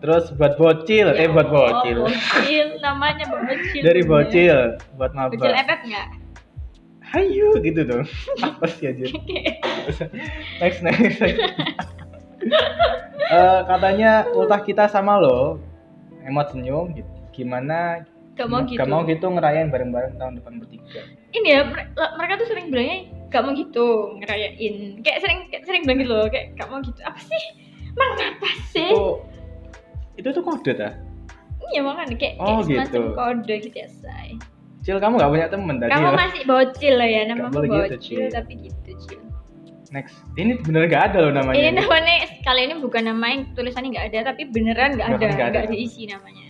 terus 0.05 0.29
buat 0.31 0.53
bocil 0.55 1.09
eh 1.09 1.17
Ya 1.17 1.33
buat 1.33 1.49
Allah, 1.49 1.81
bocil. 1.81 1.97
bocil 2.05 2.67
namanya 2.79 3.25
bocil. 3.25 3.81
Dari 3.81 4.03
bocil 4.05 4.57
buat 4.95 5.12
bocil 5.17 5.40
maba 5.40 5.57
epet 5.57 5.81
nggak? 5.83 6.09
Hayu 7.07 7.57
gitu 7.59 7.81
dong. 7.83 8.05
Apa 8.45 8.69
sih 8.69 8.85
aja 8.87 9.07
next 10.61 10.85
next, 10.85 11.17
next. 11.17 11.40
Eh, 13.25 13.61
katanya 13.64 14.29
ultah 14.31 14.61
kita 14.61 14.85
sama 14.87 15.17
lo 15.17 15.57
emot 16.21 16.53
senyum 16.53 16.93
gitu. 16.93 17.09
gimana? 17.33 18.05
Gak 18.35 18.47
mau 18.47 18.61
gitu 18.62 18.77
gak 18.77 18.90
mau 18.90 19.03
gitu. 19.03 19.27
ngerayain 19.27 19.71
bareng-bareng 19.71 20.19
tahun 20.19 20.37
depan 20.37 20.59
bertiga 20.59 21.01
ini 21.31 21.49
ya 21.51 21.64
mere- 21.64 21.90
mereka 22.14 22.33
tuh 22.37 22.47
sering 22.47 22.67
bilangnya 22.69 22.99
gak 23.27 23.40
mau 23.40 23.53
gitu 23.53 23.87
ngerayain. 24.19 25.01
Kayak 25.01 25.19
sering 25.19 25.38
kayak 25.49 25.64
sering 25.64 25.83
bilang 25.83 25.99
gitu 25.99 26.12
loh 26.12 26.27
kayak 26.29 26.53
gak 26.55 26.69
mau 26.69 26.79
gitu. 26.79 27.01
Apa 27.01 27.19
sih? 27.19 27.43
Emang 27.88 28.11
apa 28.12 28.51
sih? 28.69 28.90
Itu 28.90 29.23
itu 30.25 30.33
tuh 30.33 30.41
kode 30.41 30.73
dah 30.73 30.93
iya 31.69 31.81
makanya 31.81 32.17
kayak, 32.17 32.35
Oh, 32.41 32.61
kayak 32.61 32.89
semacam 32.89 33.01
gitu. 33.01 33.13
kode 33.13 33.55
gitu 33.61 33.77
ya 33.77 33.89
say. 33.91 34.29
Cil 34.81 35.01
kamu 35.01 35.17
gak 35.17 35.31
punya 35.31 35.47
temen 35.49 35.75
tadi 35.77 35.91
kamu 35.91 36.05
ya? 36.05 36.13
masih 36.13 36.43
bocil 36.45 36.95
lah 36.97 37.09
ya 37.09 37.21
Gak 37.21 37.29
namamu 37.31 37.57
gitu, 37.57 37.73
bocil 37.73 37.97
Cil. 38.01 38.29
tapi 38.29 38.53
gitu 38.61 38.91
cil. 39.01 39.21
Next. 39.89 40.17
Ini 40.35 40.53
bener 40.61 40.83
gak 40.87 41.03
ada 41.09 41.19
loh 41.23 41.33
namanya. 41.33 41.57
Ini 41.57 41.71
namanya 41.79 42.15
kali 42.43 42.61
ini 42.67 42.75
bukan 42.79 43.03
nama 43.07 43.25
yang 43.27 43.47
tulisannya 43.55 43.95
nggak 43.95 44.07
ada 44.11 44.19
tapi 44.29 44.43
beneran 44.45 44.93
nggak 44.93 45.09
ada 45.09 45.25
nggak 45.25 45.49
ada. 45.49 45.59
nggak 45.63 45.71
diisi 45.71 46.03
namanya. 46.05 46.47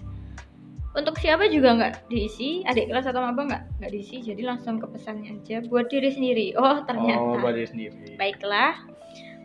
Untuk 0.94 1.18
siapa 1.18 1.46
juga 1.46 1.74
nggak 1.74 1.92
diisi? 2.08 2.62
Adik 2.64 2.86
kelas 2.88 3.04
atau 3.04 3.20
apa 3.20 3.36
nggak 3.36 3.62
nggak 3.78 3.90
diisi? 3.90 4.16
Jadi 4.18 4.42
langsung 4.42 4.78
ke 4.78 4.86
pesannya 4.88 5.34
aja. 5.34 5.60
Buat 5.66 5.90
diri 5.90 6.08
sendiri. 6.08 6.46
Oh 6.56 6.82
ternyata. 6.82 7.20
Oh 7.20 7.36
buat 7.36 7.52
diri 7.52 7.68
sendiri. 7.68 8.14
Baiklah 8.14 8.78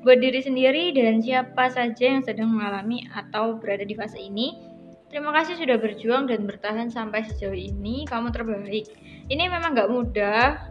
buat 0.03 0.19
diri 0.23 0.39
sendiri 0.39 0.95
dan 0.95 1.19
siapa 1.19 1.67
saja 1.71 2.05
yang 2.15 2.23
sedang 2.23 2.55
mengalami 2.55 3.03
atau 3.11 3.59
berada 3.59 3.83
di 3.83 3.95
fase 3.95 4.19
ini 4.19 4.69
terima 5.09 5.33
kasih 5.33 5.57
sudah 5.57 5.77
berjuang 5.81 6.29
dan 6.29 6.45
bertahan 6.45 6.87
sampai 6.87 7.25
sejauh 7.25 7.57
ini. 7.57 8.05
Kamu 8.05 8.29
terbaik. 8.29 8.93
Ini 9.27 9.43
memang 9.49 9.73
nggak 9.73 9.89
mudah. 9.89 10.69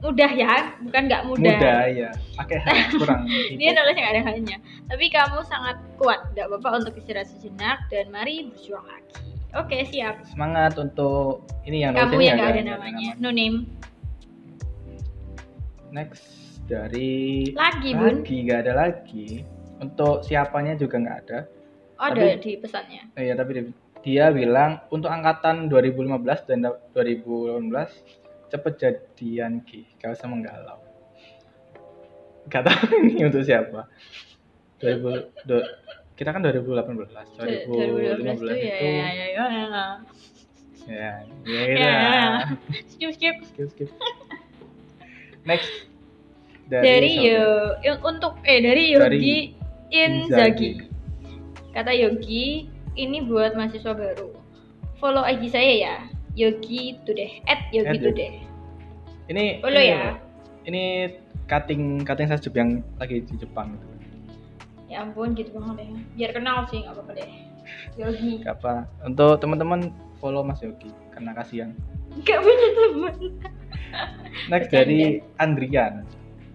Mudah 0.00 0.32
ya 0.32 0.80
bukan 0.80 1.12
nggak 1.12 1.28
mudah, 1.28 1.60
mudah 1.60 1.80
ya 1.92 2.08
pakai 2.32 2.56
hal 2.64 2.88
kurang 2.96 3.28
dia 3.60 3.68
gitu. 3.68 3.76
nulisnya 3.76 4.00
nggak 4.00 4.14
ada 4.16 4.24
halnya. 4.32 4.56
Tapi 4.88 5.04
kamu 5.12 5.38
sangat 5.44 5.76
kuat. 6.00 6.24
Nggak 6.32 6.48
apa-apa 6.48 6.68
untuk 6.80 6.96
istirahat 6.96 7.28
sejenak 7.28 7.84
dan 7.92 8.08
mari 8.08 8.48
berjuang 8.48 8.88
lagi. 8.88 9.28
Oke 9.52 9.84
siap. 9.84 10.24
Semangat 10.24 10.80
untuk 10.80 11.44
ini 11.68 11.84
yang 11.84 11.92
kamu 11.92 12.16
yang 12.16 12.40
ya, 12.40 12.40
nggak 12.40 12.52
ada 12.56 12.62
namanya. 12.80 13.08
Nama. 13.12 13.22
no 13.22 13.28
name 13.28 13.56
next 15.92 16.39
dari 16.70 17.50
lagi 17.50 17.90
bun. 17.92 18.22
lagi 18.22 18.36
nggak 18.46 18.60
ada 18.62 18.72
lagi. 18.78 19.42
Untuk 19.76 20.22
siapanya 20.22 20.76
juga 20.76 20.96
nggak 20.96 21.18
ada. 21.26 21.38
Oh, 21.98 22.06
ada 22.06 22.16
Tapi- 22.16 22.38
di 22.38 22.52
pesannya? 22.56 23.02
Eh, 23.12 23.24
ya 23.26 23.34
tapi 23.34 23.50
dia- 23.52 23.74
bilang 24.32 24.80
untuk 24.88 25.10
angkatan 25.10 25.66
2015 25.66 26.46
dan 26.46 26.64
2018 26.94 27.90
cepet 28.48 28.72
jadian 28.78 29.60
Ki. 29.60 29.84
Gak 29.96 30.16
usah 30.16 30.26
menggalau. 30.26 30.80
Gak 32.46 32.64
tahu 32.64 32.80
ini 33.04 33.26
untuk 33.26 33.44
siapa. 33.44 33.84
2000 34.80 35.44
do- 35.44 35.68
kita 36.16 36.32
kan 36.32 36.40
2018 36.40 37.36
2015 37.36 37.36
2012 37.36 38.40
tuh 38.40 38.48
ya 38.48 38.56
itu 38.56 38.86
ya 38.86 38.88
ya. 38.88 39.04
Ya, 39.04 39.26
ya. 39.28 39.64
ya. 39.68 39.86
Ya, 40.88 41.12
Ya. 41.44 41.60
ya. 41.76 42.24
skip 42.88 43.10
skip. 43.12 43.36
Skip 43.44 43.66
skip. 43.70 43.88
Next 45.42 45.68
dari, 46.70 47.12
yo 47.18 47.74
yo- 47.82 48.02
untuk 48.06 48.38
eh 48.46 48.62
dari 48.62 48.94
Dari 48.94 49.18
Yogi 49.18 49.38
Inzaghi. 49.90 50.30
Inzaghi. 50.30 50.70
Kata 51.74 51.90
Yogi 51.90 52.70
ini 52.94 53.18
buat 53.26 53.58
mahasiswa 53.58 53.90
baru. 53.90 54.30
Follow 55.02 55.26
IG 55.26 55.50
saya 55.50 55.72
ya 55.74 55.96
Yogi 56.38 56.94
Today 57.02 57.42
at 57.50 57.66
Yogi 57.74 57.98
Today 57.98 58.50
ini 59.30 59.62
follow 59.62 59.78
ini, 59.78 59.94
ya? 59.94 60.18
ini 60.66 60.84
cutting 61.46 62.02
cutting 62.02 62.26
sajub 62.26 62.54
yang 62.58 62.82
lagi 62.98 63.22
di 63.22 63.34
Jepang 63.38 63.78
gitu. 63.78 63.86
ya 64.90 65.06
ampun 65.06 65.38
gitu 65.38 65.54
banget 65.54 65.86
ya. 65.86 65.88
Biar 66.18 66.30
kenal 66.34 66.66
sih 66.66 66.82
nggak 66.82 66.98
apa-apa 66.98 67.12
deh. 67.14 67.30
Yogi. 67.94 68.42
Apa. 68.42 68.90
Untuk 69.06 69.38
teman-teman 69.38 69.94
follow 70.18 70.42
Mas 70.42 70.58
Yogi 70.66 70.90
karena 71.14 71.30
kasihan. 71.30 71.70
Nggak 72.10 72.38
punya 72.42 72.68
teman. 72.74 73.16
Next 74.50 74.70
dari 74.74 75.22
Andrian 75.38 76.02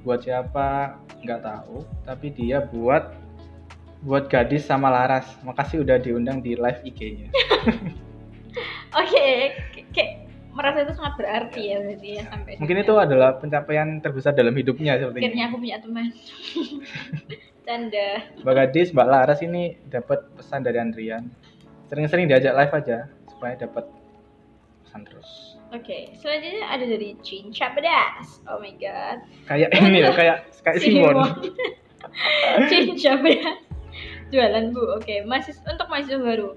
buat 0.06 0.22
siapa 0.22 1.02
nggak 1.26 1.42
tahu. 1.42 1.82
Tapi 2.06 2.30
dia 2.32 2.62
buat 2.62 3.12
buat 4.06 4.30
gadis 4.30 4.70
sama 4.70 4.94
Laras. 4.94 5.26
Makasih 5.42 5.82
udah 5.82 5.98
diundang 5.98 6.46
di 6.46 6.54
live 6.54 6.86
IG-nya 6.86 7.34
oke 9.02 9.28
kayak 9.92 10.12
merasa 10.56 10.88
itu 10.88 10.94
sangat 10.96 11.14
berarti 11.20 11.62
ya 11.68 11.78
berarti 11.84 12.08
ya 12.16 12.24
sampai 12.32 12.52
Mungkin 12.64 12.78
itu 12.80 12.94
adalah 12.96 13.36
pencapaian 13.36 14.00
terbesar 14.00 14.32
dalam 14.32 14.56
hidupnya 14.56 14.96
sepertinya. 14.96 15.28
akhirnya 15.28 15.46
aku 15.52 15.58
punya 15.60 15.78
teman. 15.84 16.06
Canda. 17.66 18.10
Mbak 18.46 18.54
Gadis, 18.54 18.94
Mbak 18.94 19.08
Laras 19.10 19.42
ini 19.42 19.74
dapat 19.90 20.22
pesan 20.38 20.62
dari 20.62 20.78
Andrian. 20.78 21.34
Sering-sering 21.90 22.30
diajak 22.30 22.54
live 22.54 22.74
aja 22.78 23.10
supaya 23.26 23.58
dapat 23.58 23.90
pesan 24.96 25.12
terus. 25.12 25.30
Oke, 25.76 26.16
selanjutnya 26.16 26.64
ada 26.72 26.86
dari 26.88 27.20
Cinca 27.20 27.68
Pedas. 27.76 28.40
Oh 28.48 28.64
my 28.64 28.72
god. 28.80 29.28
Kayak 29.44 29.76
ini 29.76 30.00
loh, 30.00 30.16
kayak 30.16 30.48
kayak 30.64 30.80
Simon. 30.80 31.16
Cinca 32.72 33.12
Pedas. 33.24 33.60
Jualan 34.32 34.72
Bu. 34.72 34.96
Oke, 34.96 35.28
masih 35.28 35.52
untuk 35.68 35.92
mahasiswa 35.92 36.20
baru. 36.20 36.56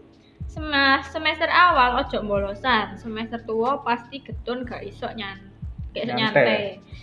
Sema- 0.49 1.03
semester 1.05 1.51
awal 1.51 1.99
ojo 2.01 2.19
bolosan, 2.25 2.95
semester 2.97 3.43
tua 3.45 3.83
pasti 3.85 4.23
getun 4.25 4.65
gak 4.65 4.81
iso 4.81 5.05
nyan 5.13 5.51
gak 5.93 6.09
iso 6.09 6.15
Nyantai. 6.17 6.17
nyantai. 6.17 6.63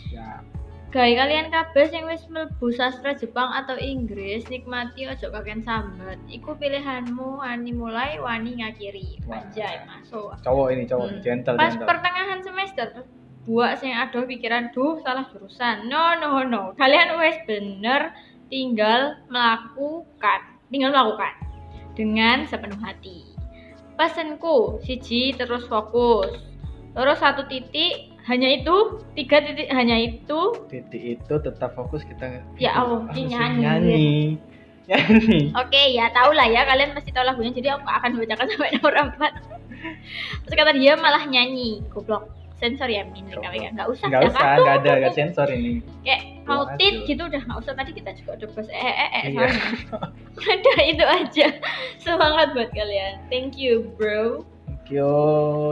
Ya, 0.10 0.42
Gawe 0.96 1.12
kalian 1.12 1.52
kabeh 1.52 1.92
sing 1.92 2.08
wis 2.08 2.24
mlebu 2.32 2.72
sastra 2.72 3.12
Jepang 3.20 3.52
atau 3.52 3.76
Inggris, 3.76 4.48
nikmati 4.48 5.04
ojo 5.12 5.28
kakean 5.28 5.60
sambat. 5.60 6.16
Iku 6.32 6.56
pilihanmu, 6.56 7.44
wani 7.44 7.76
mulai, 7.76 8.16
wani 8.16 8.64
ngakhiri. 8.64 9.20
Anjay, 9.28 9.84
masuk. 9.84 10.40
cowok 10.40 10.72
ini 10.72 10.88
cowok 10.88 11.08
Hmm. 11.12 11.20
gentle 11.20 11.60
Pas 11.60 11.76
gentle. 11.76 11.84
pertengahan 11.84 12.40
semester, 12.48 12.88
buat 13.44 13.76
sing 13.84 13.92
aduh 13.92 14.24
pikiran 14.24 14.72
duh 14.72 14.96
salah 15.04 15.28
jurusan. 15.36 15.92
No 15.92 16.16
no 16.16 16.48
no. 16.48 16.72
Kalian 16.80 17.20
wes 17.20 17.44
bener 17.44 18.16
tinggal 18.48 19.20
melakukan, 19.28 20.40
tinggal 20.72 20.96
melakukan 20.96 21.36
dengan 22.00 22.48
sepenuh 22.48 22.80
hati. 22.80 23.36
Pesanku, 24.00 24.80
siji 24.80 25.36
terus 25.36 25.68
fokus. 25.68 26.32
Terus 26.96 27.20
satu 27.20 27.44
titik 27.52 28.15
hanya 28.26 28.50
itu, 28.52 28.76
tiga 29.14 29.38
titik 29.40 29.70
hanya 29.70 29.96
itu. 29.96 30.42
Titik 30.66 30.98
itu 31.16 31.34
tetap 31.40 31.72
fokus 31.72 32.02
kita. 32.02 32.42
Ya 32.56 32.74
Allah, 32.76 33.06
Harus 33.06 33.16
ini 33.16 33.30
nyanyi. 33.30 33.62
nyanyi. 33.62 34.08
Nyanyi. 34.86 35.50
Oke 35.56 35.82
ya 35.92 36.10
tahu 36.10 36.30
lah 36.32 36.46
ya 36.46 36.62
kalian 36.62 36.94
pasti 36.94 37.10
tahu 37.10 37.22
lagunya 37.24 37.50
jadi 37.52 37.74
aku 37.74 37.86
akan 37.88 38.12
bacakan 38.16 38.46
sampai 38.52 38.70
nomor 38.72 38.94
4 39.18 39.18
Terus 40.44 40.54
kata 40.56 40.72
dia 40.74 40.94
malah 40.96 41.26
nyanyi 41.26 41.82
goblok 41.90 42.30
sensor 42.56 42.86
ya 42.86 43.02
min 43.04 43.26
Goblok. 43.26 43.44
kali 43.44 43.58
ya 43.60 43.70
nggak 43.74 43.88
usah 43.90 44.06
Nggak 44.06 44.24
usah, 44.30 44.42
nggak 44.56 44.76
ada, 44.80 44.92
nggak 44.96 45.14
sensor 45.14 45.48
ini. 45.50 45.82
kayak 46.02 46.22
mau 46.46 46.70
tit 46.78 47.02
gitu 47.04 47.18
udah 47.20 47.42
nggak 47.42 47.60
usah 47.60 47.74
tadi 47.74 47.92
kita 47.92 48.14
juga 48.14 48.32
udah 48.38 48.48
bahas 48.48 48.70
eh 48.70 48.78
eh 48.96 49.10
eh 49.12 49.24
Iya. 49.28 49.48
udah 50.54 50.80
itu 50.86 51.04
aja 51.04 51.48
semangat 51.98 52.48
buat 52.54 52.70
kalian 52.70 53.14
thank 53.28 53.58
you 53.58 53.90
bro 53.98 54.46
You, 54.88 55.10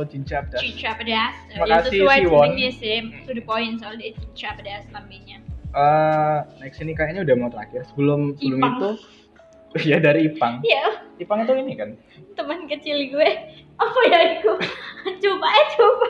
cincap 0.08 0.50
dah. 0.50 0.58
cica 0.58 0.98
pedas 0.98 1.36
Terima 1.46 1.64
ya 1.64 1.76
kasih, 1.80 1.90
sesuai 1.94 2.18
Siwon. 2.20 2.34
dengan 2.34 2.52
dia 2.56 2.72
sih 2.72 2.98
to 3.22 3.32
the 3.32 3.42
point 3.42 3.78
soalnya 3.78 4.10
cica 4.34 4.50
pedas 4.54 4.84
lambenya 4.90 5.38
Eh, 5.72 6.38
next 6.60 6.78
ini 6.80 6.92
kayaknya 6.92 7.22
udah 7.22 7.36
mau 7.36 7.48
terakhir. 7.48 7.82
Sebelum 7.88 8.34
sebelum 8.36 8.58
Ipang. 8.60 8.74
itu, 8.76 8.90
ya 9.90 9.98
dari 9.98 10.22
Ipang. 10.28 10.62
ya 10.62 10.86
Ipang 11.16 11.42
itu 11.42 11.54
ini 11.56 11.74
kan. 11.74 11.90
teman 12.34 12.66
kecil 12.66 12.98
gue 13.08 13.30
apa 13.76 14.00
ya 14.08 14.20
itu 14.34 14.52
coba 15.24 15.48
eh 15.48 15.68
coba 15.72 16.08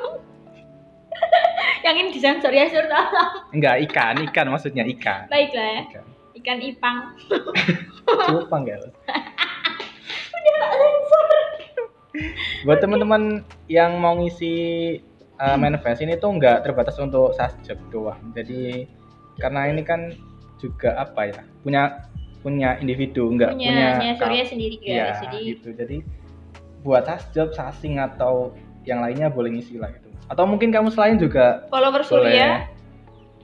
yang 1.86 1.96
ini 1.98 2.10
disensor 2.10 2.48
ya 2.50 2.64
sur 2.66 2.84
tolong 2.84 3.44
Enggak, 3.52 3.84
ikan, 3.84 4.16
ikan 4.26 4.48
maksudnya 4.48 4.88
ikan. 4.90 5.28
baiklah 5.28 5.68
ya 5.70 5.82
Ikan. 5.86 6.06
ikan 6.34 6.58
ipang 6.62 6.98
Cupang 8.26 8.64
ya. 8.66 8.80
Buat 12.66 12.80
teman-teman 12.80 13.42
yang 13.68 13.98
mau 13.98 14.14
ngisi 14.18 14.54
uh, 15.42 15.58
manifest 15.58 16.06
ini 16.06 16.18
tuh 16.18 16.38
nggak 16.38 16.64
terbatas 16.64 16.98
untuk 17.02 17.34
subjek 17.34 17.78
doang. 17.90 18.20
Jadi 18.38 18.86
karena 19.42 19.70
ini 19.70 19.82
kan 19.82 20.14
juga 20.62 20.96
apa 20.96 21.28
ya 21.28 21.42
punya 21.66 22.08
punya 22.46 22.78
individu 22.80 23.34
nggak 23.34 23.56
punya 23.56 23.98
punya, 23.98 24.14
Surya 24.20 24.44
sendiri 24.46 24.76
guys 24.80 24.94
Iya, 24.94 25.08
jadi 25.26 25.38
gitu. 25.56 25.68
Jadi 25.74 25.98
buat 26.84 27.08
subjob, 27.08 27.56
sasing 27.56 27.98
atau 28.04 28.52
yang 28.84 29.00
lainnya 29.00 29.32
boleh 29.32 29.56
ngisi 29.56 29.80
lah 29.80 29.90
gitu. 29.96 30.12
Atau 30.28 30.44
mungkin 30.44 30.70
kamu 30.70 30.92
selain 30.92 31.16
juga 31.16 31.66
follower 31.72 32.04
boleh. 32.04 32.32
Surya 32.32 32.48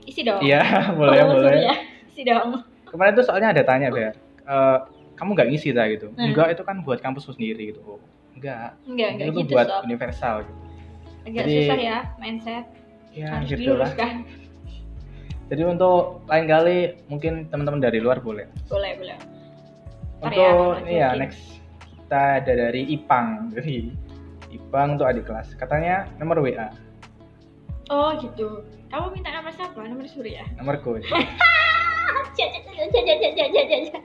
isi 0.04 0.20
dong 0.24 0.40
Iya, 0.44 0.62
boleh 1.00 1.18
follower 1.20 1.36
boleh. 1.40 1.52
Surya 1.58 1.74
isi 2.12 2.22
dong 2.22 2.48
Kemarin 2.90 3.14
tuh 3.14 3.22
soalnya 3.22 3.54
ada 3.54 3.62
tanya, 3.62 3.86
Ber. 3.86 4.18
Eh, 4.50 4.78
kamu 5.14 5.38
nggak 5.38 5.48
ngisi 5.54 5.70
tak 5.70 5.94
gitu? 5.94 6.10
Hmm. 6.10 6.34
Enggak, 6.34 6.58
itu 6.58 6.62
kan 6.66 6.82
buat 6.82 6.98
kampusku 6.98 7.38
sendiri 7.38 7.70
gitu. 7.70 8.02
Enggak. 8.36 8.68
enggak 8.84 9.08
enggak 9.12 9.26
itu 9.26 9.40
gitu 9.40 9.52
buat 9.52 9.66
sob 9.66 9.82
universal 9.84 10.34
gitu. 10.42 10.60
agak 11.20 11.42
Jadi- 11.44 11.56
susah 11.60 11.78
ya 11.78 11.98
mindset 12.16 12.64
Ya, 13.10 13.26
harus 13.34 13.48
gitu 13.50 13.74
lah. 13.74 13.90
diluruskan 13.90 14.14
Jadi 15.50 15.62
untuk 15.66 16.22
lain 16.30 16.46
kali 16.46 16.76
mungkin 17.10 17.50
teman-teman 17.50 17.82
dari 17.82 17.98
luar 17.98 18.22
boleh. 18.22 18.46
boleh 18.70 18.92
boleh 18.96 19.18
ya, 20.30 20.50
Untuk 20.54 20.86
ya 20.86 21.10
ajakin. 21.10 21.18
next 21.18 21.42
kita 21.90 22.22
ada 22.38 22.52
dari 22.60 22.82
Ipang. 22.86 23.50
Jadi 23.50 23.90
Ipang 24.50 24.94
tuh 24.94 25.10
adik 25.10 25.26
kelas. 25.26 25.54
Katanya 25.54 26.06
nomor 26.18 26.38
WA, 26.38 26.70
oh 27.88 28.14
gitu 28.16 28.62
kamu 28.88 29.06
minta 29.10 29.30
nomor 29.30 29.50
siapa 29.50 29.82
nomor 29.82 30.06
Surya 30.06 30.46
nomorku. 30.54 30.98
Enggak 32.80 34.02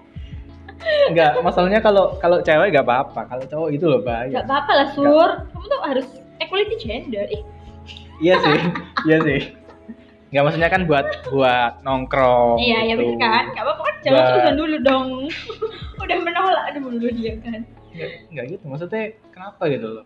Enggak, 1.09 1.31
masalahnya 1.41 1.79
kalau 1.79 2.17
kalau 2.17 2.41
cewek 2.41 2.73
nggak 2.73 2.85
apa-apa, 2.85 3.21
kalau 3.29 3.43
cowok 3.45 3.69
itu 3.73 3.85
loh 3.85 4.01
bahaya. 4.01 4.41
apa-apa 4.41 4.71
lah 4.73 4.87
Sur 4.93 5.29
kamu 5.53 5.65
tuh 5.65 5.79
harus 5.85 6.07
equality 6.39 6.75
gender 6.77 7.25
ih 7.29 7.43
Iya 8.17 8.35
sih, 8.39 8.57
iya 9.11 9.17
sih. 9.21 9.39
Enggak 10.31 10.43
maksudnya 10.49 10.69
kan 10.71 10.81
buat 10.87 11.05
buat 11.29 11.73
nongkrong. 11.83 12.57
iya 12.59 12.79
ya 12.83 12.93
gitu. 12.97 13.15
bener 13.15 13.19
kan 13.21 13.43
gak 13.53 13.63
apa-apa 13.63 13.81
kan 13.83 13.95
jangan 14.03 14.23
sudah 14.35 14.53
dulu 14.55 14.75
dong 14.81 15.07
udah 16.03 16.17
menolak 16.21 16.65
dulu 16.75 17.07
dia 17.13 17.33
kan 17.39 17.61
Enggak, 17.95 18.11
enggak 18.27 18.45
gitu, 18.51 18.63
maksudnya 18.67 19.03
kenapa 19.31 19.63
gitu 19.71 19.87
loh? 19.87 20.05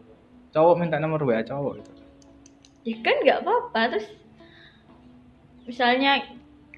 Cowok 0.54 0.76
minta 0.78 0.98
nomor 1.02 1.22
WA 1.26 1.42
cowok 1.42 1.74
gitu. 1.82 1.92
ya 2.86 2.96
kan 3.02 3.16
nggak 3.22 3.38
apa-apa 3.44 3.82
terus 3.94 4.08
misalnya 5.66 6.26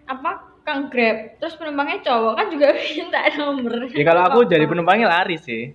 apa 0.03 0.50
Kang 0.61 0.87
Grab 0.87 1.41
terus 1.41 1.57
penumpangnya 1.57 1.99
cowok 2.05 2.33
kan 2.37 2.45
juga 2.47 2.67
minta 2.93 3.19
nomor 3.33 3.89
Ya 3.89 4.03
kalau 4.05 4.21
aku 4.29 4.39
jadi 4.45 4.63
penumpangnya 4.65 5.09
lari 5.09 5.35
sih. 5.35 5.73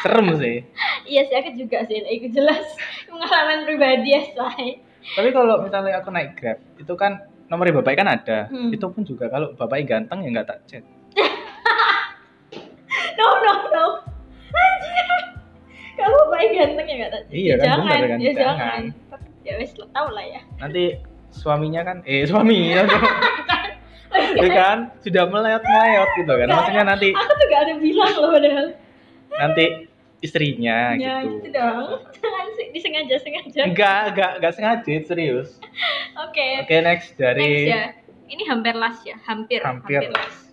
Serem 0.00 0.32
sih. 0.42 0.62
iya 1.04 1.26
sih 1.26 1.34
aku 1.34 1.50
juga 1.58 1.82
sih 1.84 1.98
nah, 1.98 2.08
itu 2.08 2.26
jelas 2.30 2.62
pengalaman 3.04 3.66
pribadi 3.66 4.14
ya 4.14 4.22
say 4.30 4.78
Tapi 5.08 5.28
kalau 5.32 5.58
misalnya 5.58 5.98
aku 5.98 6.08
naik 6.10 6.36
Grab, 6.36 6.58
itu 6.76 6.92
kan 6.92 7.24
nomornya 7.48 7.74
bapak 7.76 7.96
kan 7.96 8.08
ada. 8.08 8.38
Hmm. 8.46 8.70
Itu 8.70 8.86
pun 8.88 9.02
juga 9.02 9.26
kalau 9.26 9.52
bapaknya 9.56 9.98
ganteng 9.98 10.22
ya 10.22 10.28
nggak 10.30 10.46
tak 10.46 10.58
chat. 10.68 10.84
no 13.18 13.26
no 13.42 13.52
no 13.72 13.84
anjir 14.48 15.06
kalau 15.98 16.30
baik 16.30 16.50
ganteng 16.54 16.86
ya 16.86 16.94
nggak 16.96 17.10
tahu 17.10 17.22
Iya 17.28 17.52
kan, 17.58 17.64
jangan 17.66 17.82
bener 17.82 18.06
kan, 18.06 18.18
ya 18.18 18.32
jangan. 18.32 18.54
jangan 18.54 18.82
ya 19.42 19.52
wes 19.58 19.70
tau 19.74 20.08
lah 20.12 20.22
ya 20.22 20.40
Nanti 20.62 20.84
suaminya 21.28 21.80
kan 21.82 21.96
eh 22.06 22.22
suaminya 22.22 22.86
ya 24.44 24.48
kan? 24.50 24.78
Sudah 25.00 25.24
meleot 25.28 25.62
meleot 25.64 26.10
gitu 26.18 26.32
kan. 26.32 26.48
Maksudnya 26.48 26.84
nanti 26.84 27.08
aku 27.14 27.32
tuh 27.32 27.46
gak 27.50 27.60
ada 27.66 27.74
bilang 27.78 28.14
loh 28.18 28.30
padahal. 28.34 28.66
Nanti 29.38 29.64
istrinya 30.18 30.98
ya 30.98 31.22
gitu. 31.22 31.38
gitu 31.38 31.48
dong. 31.54 32.02
Jangan 32.18 32.46
sih 32.58 32.66
disengaja 32.74 33.14
sengaja. 33.22 33.60
Oke 33.62 33.68
Enggak, 33.70 34.00
enggak, 34.14 34.30
enggak 34.42 34.52
sengaja, 34.58 34.94
serius. 35.06 35.48
Oke, 36.18 36.66
next 36.82 37.14
dari 37.14 37.70
next 37.70 37.70
ya. 37.70 37.84
Ini 38.28 38.42
hampir 38.50 38.74
las 38.76 38.98
ya 39.08 39.16
hampir 39.24 39.64
Hampir. 39.64 40.10
las 40.10 40.52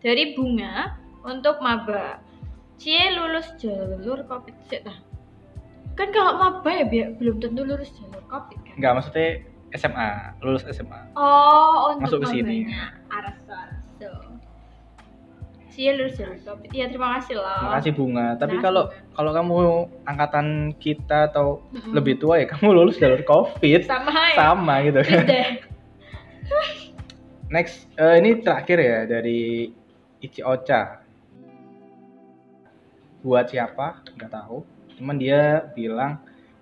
dari 0.00 0.32
bunga 0.38 0.96
untuk 1.26 1.60
maba. 1.60 2.22
Cie 2.80 3.12
lulus 3.12 3.44
jalur 3.60 4.24
covid. 4.24 4.56
Sih 4.72 4.80
kan 5.98 6.08
kalau 6.16 6.40
maba 6.40 6.70
ya 6.72 7.12
belum 7.18 7.44
tentu 7.44 7.60
lulus 7.66 7.92
jalur 7.98 8.24
covid 8.30 8.56
kan? 8.64 8.74
Enggak 8.78 8.92
maksudnya 8.96 9.28
SMA, 9.74 10.34
lulus 10.42 10.66
SMA. 10.66 11.14
Oh, 11.14 11.94
untuk 11.94 12.22
Masuk 12.22 12.26
ke 12.26 12.42
sini. 12.42 12.58
araso. 13.06 13.58
Cie 15.70 15.94
lulus 15.94 16.18
covid. 16.18 16.66
Iya, 16.74 16.90
terima 16.90 17.22
kasih 17.22 17.38
loh. 17.38 17.46
Makasih 17.70 17.92
bunga. 17.94 18.34
Tapi 18.34 18.58
kalau 18.58 18.90
Bunga. 18.90 19.14
kalau 19.14 19.30
kamu 19.30 19.56
angkatan 20.02 20.46
kita 20.82 21.30
atau 21.30 21.62
Mm-mm. 21.70 21.94
lebih 21.94 22.18
tua 22.18 22.42
ya 22.42 22.46
kamu 22.50 22.74
lulus 22.74 22.98
jalur 22.98 23.22
COVID 23.22 23.86
sama 23.86 24.10
ya. 24.10 24.34
sama 24.36 24.74
gitu 24.82 25.00
kan. 25.06 25.24
Next, 27.54 27.86
eh, 27.94 28.18
ini 28.18 28.42
terakhir 28.42 28.78
ya 28.82 28.98
dari 29.06 29.70
Ichi 30.18 30.42
Ocha. 30.42 31.06
Buat 33.22 33.54
siapa? 33.54 34.02
Nggak 34.18 34.30
tahu. 34.34 34.66
Cuman 34.98 35.22
dia 35.22 35.70
bilang 35.74 36.18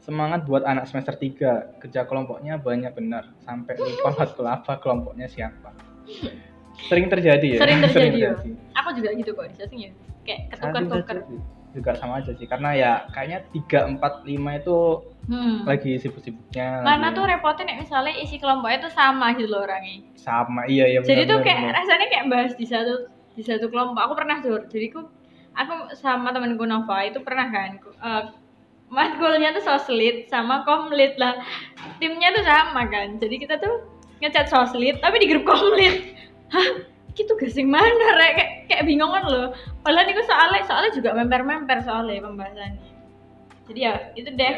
semangat 0.08 0.40
buat 0.42 0.64
anak 0.64 0.88
semester 0.88 1.12
3. 1.12 1.76
Kerja 1.78 2.00
kelompoknya 2.02 2.56
banyak 2.56 2.90
benar. 2.90 3.28
Sampai 3.38 3.76
lupa 3.76 4.16
matkul 4.16 4.48
apa 4.48 4.80
kelompoknya 4.80 5.28
siapa. 5.28 5.76
Sering 6.80 7.06
terjadi 7.06 7.46
ya. 7.54 7.60
Sering 7.60 7.78
terjadi, 7.84 8.18
ya. 8.18 8.32
Aku 8.74 8.96
juga 8.96 9.12
gitu 9.12 9.30
kok 9.30 9.44
di 9.46 9.54
sasing 9.54 9.80
ya. 9.84 9.92
Kayak 10.24 10.40
Sering 10.56 10.72
ketukar-tukar. 10.88 11.16
terjadi. 11.20 11.36
juga 11.68 11.92
sama 11.94 12.16
aja 12.16 12.32
sih 12.32 12.48
karena 12.48 12.72
ya 12.72 12.92
kayaknya 13.12 13.44
tiga 13.52 13.84
empat 13.86 14.24
lima 14.24 14.56
itu 14.56 15.04
Hmm. 15.28 15.68
lagi 15.68 16.00
sibuk-sibuknya 16.00 16.80
Karena 16.80 16.96
lagi 17.04 17.16
tuh 17.20 17.24
repotnya 17.28 17.76
misalnya 17.76 18.16
isi 18.16 18.40
kelompoknya 18.40 18.80
tuh 18.80 18.88
sama 18.90 19.36
gitu 19.36 19.52
loh 19.52 19.68
orangnya. 19.68 20.00
sama 20.16 20.64
iya 20.64 20.88
iya 20.88 21.04
Jadi 21.04 21.28
tuh 21.28 21.44
kayak 21.44 21.60
benar. 21.60 21.76
rasanya 21.76 22.06
kayak 22.08 22.26
bahas 22.32 22.52
di 22.56 22.64
satu 22.64 22.94
di 23.36 23.44
satu 23.44 23.68
kelompok. 23.68 24.00
Aku 24.00 24.14
pernah 24.16 24.40
tuh. 24.40 24.64
Jadi 24.64 24.88
aku 24.88 25.00
aku 25.52 25.74
sama 25.92 26.32
temanku 26.32 26.64
Nova 26.64 27.04
itu 27.04 27.20
pernah 27.20 27.52
kan 27.52 27.76
uh, 28.00 28.32
matkulnya 28.88 29.52
tuh 29.52 29.64
soslit 29.64 30.28
sama 30.28 30.64
komlit 30.64 31.16
lah. 31.16 31.36
Timnya 32.00 32.32
tuh 32.32 32.44
sama 32.44 32.88
kan. 32.88 33.16
Jadi 33.20 33.36
kita 33.40 33.60
tuh 33.60 33.84
ngecat 34.20 34.48
soslit 34.48 34.98
tapi 35.00 35.20
di 35.20 35.26
grup 35.28 35.44
komlit. 35.44 36.16
Hah? 36.50 36.84
Itu 37.18 37.34
gasing 37.34 37.66
mana 37.66 38.14
rek? 38.14 38.32
Kayak, 38.38 38.50
kayak 38.70 38.84
bingung 38.86 39.10
kan 39.10 39.26
loh. 39.26 39.50
Padahal 39.82 40.06
itu 40.06 40.22
soalnya 40.22 40.62
soalnya 40.64 40.92
juga 40.94 41.10
memper-memper 41.18 41.82
soalnya 41.82 42.22
pembahasannya. 42.22 42.90
Jadi 43.66 43.80
ya 43.82 43.94
itu 44.14 44.30
deh. 44.32 44.54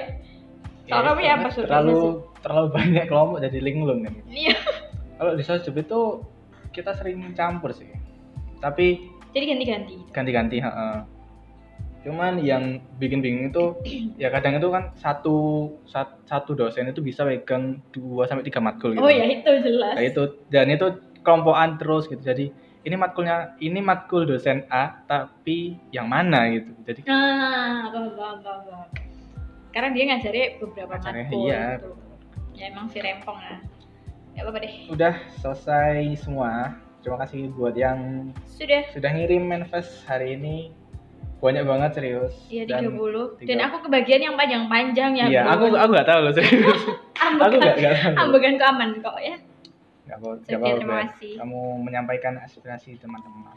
Kalau 0.87 1.14
kamu 1.14 1.23
ya 1.23 1.33
apa 1.38 1.49
karena 1.49 1.55
Sur? 1.55 1.64
terlalu 1.71 1.99
terlalu 2.43 2.66
banyak 2.75 3.05
kelompok 3.07 3.38
jadi 3.47 3.59
linglung 3.62 4.01
kan 4.03 4.14
Iya. 4.27 4.59
kalau 5.23 5.38
di 5.38 5.45
sosmed 5.47 5.79
itu 5.79 6.01
kita 6.75 6.99
sering 6.99 7.23
campur 7.38 7.71
sih 7.71 7.87
tapi 8.59 9.07
Jadi 9.31 9.45
ganti-ganti. 9.55 9.95
ganti-ganti 10.11 10.57
heeh. 10.59 10.97
Cuman 12.00 12.40
yang 12.40 12.80
bikin 12.96 13.20
bingung 13.20 13.52
itu 13.52 13.64
ya 14.16 14.32
kadang 14.32 14.56
itu 14.56 14.72
kan 14.72 14.88
satu 14.96 15.36
sat- 15.84 16.16
satu 16.24 16.56
dosen 16.56 16.88
itu 16.88 17.00
bisa 17.00 17.22
pegang 17.22 17.84
dua 17.92 18.24
sampai 18.24 18.40
tiga 18.40 18.56
matkul 18.56 18.96
gitu 18.96 19.04
Oh 19.04 19.12
ya 19.12 19.28
itu 19.28 19.50
jelas. 19.60 19.94
Nah, 19.94 20.04
itu 20.04 20.22
dan 20.48 20.72
itu 20.72 20.86
kelompokan 21.20 21.76
terus 21.76 22.08
gitu 22.08 22.18
jadi 22.18 22.48
ini 22.80 22.96
matkulnya 22.96 23.52
ini 23.60 23.84
matkul 23.84 24.24
dosen 24.24 24.64
A 24.72 25.04
tapi 25.04 25.76
yang 25.92 26.08
mana 26.08 26.48
gitu 26.48 26.72
jadi 26.82 27.04
Nah, 27.04 27.92
paham, 27.92 28.08
paham, 28.16 28.36
paham, 28.40 28.60
paham. 28.64 28.88
Karena 29.70 29.88
dia 29.92 30.04
ngajari 30.08 30.40
beberapa 30.58 30.94
matkul. 30.96 31.46
iya. 31.46 31.76
gitu. 31.76 31.92
Ya 32.56 32.64
emang 32.66 32.88
si 32.88 32.98
rempong 32.98 33.36
lah. 33.36 33.60
Ya 34.32 34.40
apa-apa 34.40 34.64
deh. 34.64 34.72
udah 34.88 35.14
selesai 35.36 36.16
semua 36.16 36.72
terima 37.00 37.16
kasih 37.18 37.52
buat 37.52 37.72
yang 37.72 38.30
Sudah. 38.48 38.88
sudah 38.88 39.10
ngirim 39.10 39.44
manifest 39.44 40.04
hari 40.04 40.36
ini 40.36 40.72
banyak 41.40 41.64
banget 41.64 41.90
serius 41.92 42.35
Iya 42.46 42.62
Dan 42.66 42.92
30. 42.92 43.40
Dan 43.40 43.48
tiga- 43.50 43.64
aku 43.66 43.76
kebagian 43.83 44.20
yang 44.22 44.35
panjang-panjang 44.35 45.11
ya. 45.14 45.24
iya 45.26 45.42
aku 45.46 45.68
aku 45.70 45.90
nggak 45.90 46.07
tahu 46.07 46.20
loh 46.20 46.33
serius 46.33 46.81
aku 47.16 47.24
ambekan, 47.26 47.59
nggak 47.59 47.74
nggak 47.76 47.94
tahu 47.96 48.14
ambekan 48.20 48.55
ke 48.55 48.64
aman 48.66 48.88
kok 48.98 49.16
ya. 49.18 49.37
Nggak 50.03 50.16
apa- 50.16 50.29
Oke, 50.29 50.42
nggak 50.42 50.59
apa-apa. 50.59 50.76
terima 50.76 50.96
kasih. 51.03 51.33
kamu 51.37 51.59
menyampaikan 51.81 52.35
aspirasi 52.38 52.90
teman-teman 52.96 53.53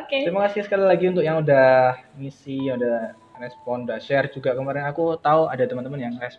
Oke. 0.00 0.16
terima 0.20 0.40
kasih 0.44 0.60
sekali 0.62 0.84
lagi 0.84 1.04
untuk 1.06 1.22
yang 1.22 1.38
udah 1.38 1.94
ngisi 2.16 2.58
yang 2.60 2.76
udah 2.76 3.14
respon 3.38 3.84
udah 3.84 3.96
share 3.98 4.28
juga 4.28 4.52
kemarin 4.52 4.84
aku 4.84 5.16
tahu 5.16 5.46
ada 5.46 5.62
teman-teman 5.62 6.00
yang 6.02 6.14
eh, 6.18 6.34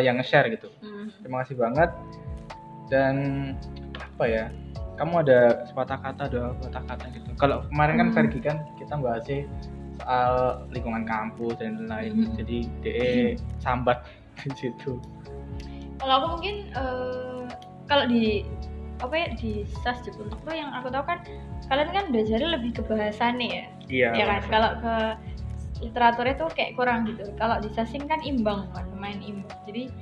yang 0.00 0.16
nge-share 0.16 0.48
gitu 0.48 0.70
Hmm. 0.78 1.10
terima 1.20 1.42
kasih 1.42 1.56
banget 1.56 1.90
dan 2.86 3.14
apa 3.92 4.24
ya 4.24 4.44
kamu 4.96 5.14
ada 5.22 5.64
sepatah 5.68 5.98
kata 6.00 6.24
dua 6.32 6.46
patah 6.60 6.82
kata 6.88 7.04
gitu. 7.12 7.28
Kalau 7.36 7.62
kemarin 7.68 7.94
kan 8.00 8.08
Hmm. 8.10 8.16
Fergie 8.16 8.42
kan 8.42 8.56
kita 8.80 8.96
bahasnya 8.96 9.44
soal 10.00 10.64
lingkungan 10.72 11.04
kampus 11.08 11.56
dan 11.60 11.88
lain-lain. 11.88 12.32
Hmm. 12.32 12.36
jadi 12.36 12.58
DE 12.84 13.12
sambat 13.60 14.04
di 14.44 14.50
situ. 14.56 15.00
Kalau 15.96 16.12
aku 16.20 16.26
mungkin 16.40 16.56
eh, 16.76 17.44
kalau 17.88 18.04
di 18.08 18.44
apa 18.96 19.12
ya 19.12 19.28
di 19.36 19.68
sas 19.84 20.00
untuk 20.08 20.40
tuh 20.40 20.56
yang 20.56 20.72
aku 20.72 20.88
tahu 20.88 21.04
kan 21.04 21.20
kalian 21.68 21.92
kan 21.92 22.04
belajarnya 22.08 22.48
lebih 22.56 22.80
ke 22.80 22.82
bahasannya 22.88 23.48
ya. 23.48 23.64
iya 23.92 24.08
ya 24.16 24.24
kan? 24.24 24.40
kalau 24.48 24.70
ke 24.80 24.94
literaturnya 25.82 26.34
tuh 26.36 26.48
kayak 26.52 26.72
kurang 26.74 27.04
gitu. 27.04 27.28
Kalau 27.36 27.60
di 27.60 27.68
sasing 27.72 28.08
kan 28.08 28.20
imbang 28.22 28.68
kan 28.72 28.86
main 28.96 29.20
imbang. 29.20 29.52
Jadi 29.68 29.92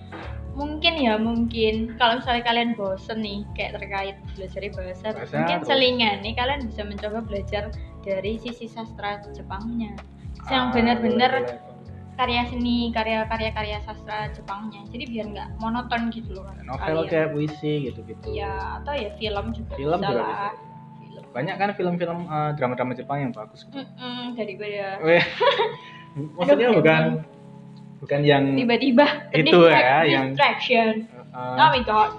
mungkin 0.55 0.95
ya 0.97 1.19
mungkin. 1.19 1.99
Kalau 1.99 2.23
misalnya 2.23 2.43
kalian 2.47 2.71
bosen 2.79 3.19
nih 3.21 3.43
kayak 3.59 3.79
terkait 3.79 4.17
belajar 4.39 4.61
bahasa, 4.71 5.07
Bahasa, 5.11 5.35
mungkin 5.35 5.59
terus- 5.61 5.69
selingan 5.69 6.17
nih 6.23 6.35
kalian 6.35 6.61
bisa 6.67 6.83
mencoba 6.87 7.19
belajar 7.23 7.63
dari 8.03 8.39
sisi 8.39 8.71
sastra 8.71 9.19
Jepangnya. 9.35 9.99
Yang 10.53 10.65
Ah, 10.69 10.73
benar-benar 10.73 11.33
boleh, 11.41 11.57
boleh. 11.57 11.73
karya 12.15 12.43
seni 12.47 12.93
karya-karya 12.95 13.51
karya 13.51 13.79
sastra 13.83 14.31
Jepangnya. 14.31 14.85
Jadi 14.93 15.05
biar 15.11 15.27
nggak 15.33 15.49
monoton 15.59 16.13
gitu 16.15 16.39
loh 16.39 16.47
novel 16.63 17.09
kayak 17.09 17.35
puisi 17.35 17.91
gitu-gitu. 17.91 18.29
Ya 18.31 18.79
atau 18.79 18.95
ya 18.95 19.11
film 19.19 19.51
juga 19.51 19.73
film 19.75 19.99
bisa 19.99 20.11
juga 20.13 20.23
lah. 20.23 20.29
bisa. 20.31 20.49
film 20.55 20.74
banyak 21.35 21.55
kan 21.59 21.69
film-film 21.75 22.31
eh, 22.31 22.51
drama-drama 22.55 22.95
Jepang 22.95 23.19
yang 23.19 23.33
bagus 23.35 23.67
gitu. 23.67 23.83
Mm-mm, 23.83 24.39
daripada 24.39 25.03
Weh, 25.03 25.25
maksudnya 26.39 26.71
Aduh, 26.71 26.79
bukan 26.79 27.03
bukan 27.99 28.21
yang 28.23 28.55
tiba-tiba. 28.55 29.07
Itu 29.35 29.67
ya, 29.67 30.07
yang- 30.07 30.33
distraction. 30.33 31.11
Eh, 31.35 31.59
oh 31.59 31.69
my 31.75 31.83
god 31.83 32.15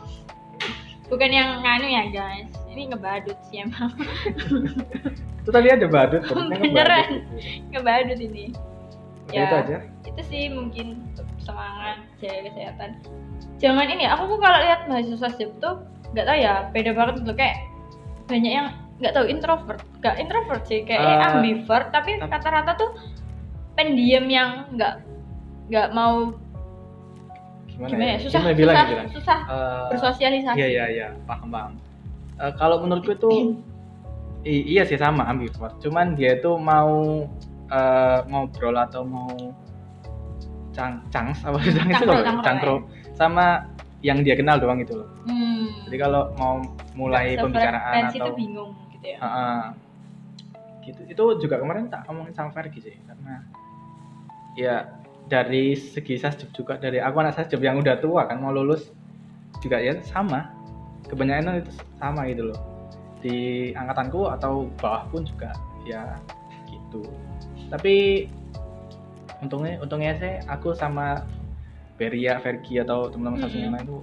bukan 1.10 1.30
yang 1.30 1.62
nganu 1.62 1.88
ya 1.88 2.04
guys. 2.10 2.50
Ini 2.70 2.92
ngebadut 2.92 3.38
sih 3.48 3.64
emang. 3.64 3.94
Itu 5.46 5.50
tadi 5.54 5.68
ada 5.72 5.86
badut 5.88 6.26
Beneran. 6.28 7.24
ngebadut 7.72 8.20
ini. 8.20 8.52
Ya. 9.34 9.50
itu 9.50 9.56
aja. 9.58 9.78
itu 10.06 10.22
sih 10.30 10.44
mungkin 10.54 11.02
semangat 11.42 11.98
jaga 12.22 12.46
kesehatan. 12.46 12.90
Jangan 13.58 13.88
ini 13.90 14.06
aku 14.06 14.30
tuh 14.30 14.38
kalau 14.38 14.60
lihat 14.62 14.86
mahasiswa 14.86 15.30
sip 15.34 15.50
tuh 15.58 15.82
nggak 16.14 16.26
tahu 16.30 16.38
ya 16.38 16.54
beda 16.70 16.92
banget 16.94 17.26
gitu 17.26 17.34
kayak 17.34 17.58
banyak 18.30 18.52
yang 18.54 18.68
nggak 18.96 19.12
tahu 19.12 19.26
introvert. 19.26 19.82
Nggak 20.00 20.16
introvert 20.18 20.64
sih 20.64 20.80
kayak 20.82 21.02
Eh, 21.02 21.28
ambivert 21.28 21.88
tapi 21.90 22.16
rata-rata 22.18 22.72
tuh 22.76 22.90
pendiam 23.74 24.24
yang 24.26 24.72
nggak 24.72 25.04
nggak 25.68 25.88
mau 25.92 26.32
gimana, 27.68 27.90
gimana 27.92 28.12
ya? 28.12 28.18
susah 28.22 28.40
Gimana 28.40 28.56
bilang, 28.56 28.76
susah, 28.76 28.88
bilang? 28.88 29.08
susah 29.12 29.40
Eh, 29.46 29.84
bersosialisasi. 29.92 30.56
iya 30.56 30.68
iya 30.70 30.86
iya. 30.88 31.08
Paham 31.26 31.48
paham. 31.50 31.74
Eh, 32.38 32.54
kalau 32.56 32.80
menurutku 32.80 33.12
itu 33.14 33.30
i- 34.44 34.66
iya 34.70 34.84
sih 34.84 34.96
sama 34.96 35.26
ambivert. 35.26 35.76
Cuman 35.80 36.14
dia 36.14 36.36
itu 36.36 36.56
mau 36.56 37.26
eh, 37.66 38.20
ngobrol 38.26 38.78
atau 38.78 39.02
mau 39.02 39.34
cang 40.70 41.02
cangs 41.10 41.40
apa 41.42 41.58
sih 41.58 41.72
cang 41.72 41.88
itu 41.88 41.96
Cangkro, 41.98 42.12
loh, 42.12 42.24
cangkro, 42.24 42.44
cangkro 42.44 42.76
sama 43.12 43.64
yang 44.04 44.22
dia 44.22 44.36
kenal 44.36 44.60
doang 44.60 44.78
gitu 44.78 45.02
loh. 45.02 45.08
Hmm. 45.24 45.66
jadi 45.88 45.98
kalau 46.00 46.30
mau 46.36 46.60
mulai 46.94 47.34
pembicaraan 47.34 47.82
Sefrekuensi 48.06 48.18
atau 48.20 48.28
tuh 48.28 48.36
bingung 48.36 48.72
gitu 49.06 49.14
ya. 49.14 49.18
Heeh. 49.22 49.64
gitu. 50.86 51.02
Itu 51.10 51.24
juga 51.42 51.58
kemarin 51.62 51.90
tak 51.90 52.06
ngomongin 52.10 52.34
sama 52.34 52.54
Fergie 52.54 52.82
sih 52.82 52.96
karena 53.10 53.42
ya 54.54 54.86
dari 55.26 55.74
segi 55.74 56.22
sasjub 56.22 56.54
juga 56.54 56.78
dari 56.78 57.02
aku 57.02 57.18
anak 57.22 57.34
sasjub 57.42 57.58
yang 57.62 57.82
udah 57.82 57.98
tua 57.98 58.30
kan 58.30 58.38
mau 58.38 58.54
lulus 58.54 58.90
juga 59.62 59.82
ya 59.82 59.98
sama. 60.06 60.50
Kebanyakan 61.10 61.62
itu 61.62 61.72
sama 62.02 62.26
gitu 62.30 62.54
loh. 62.54 62.60
Di 63.22 63.72
angkatanku 63.74 64.30
atau 64.30 64.70
bawah 64.78 65.10
pun 65.10 65.26
juga 65.26 65.54
ya 65.86 66.18
gitu. 66.70 67.02
Tapi 67.74 68.26
untungnya 69.42 69.82
untungnya 69.82 70.14
sih 70.18 70.34
aku 70.46 70.74
sama 70.78 71.26
Beria, 71.96 72.38
Fergie 72.44 72.84
atau 72.84 73.08
teman-teman 73.08 73.48
satu 73.48 73.56
yang 73.58 73.74
lain 73.74 73.86
tuh 73.88 74.02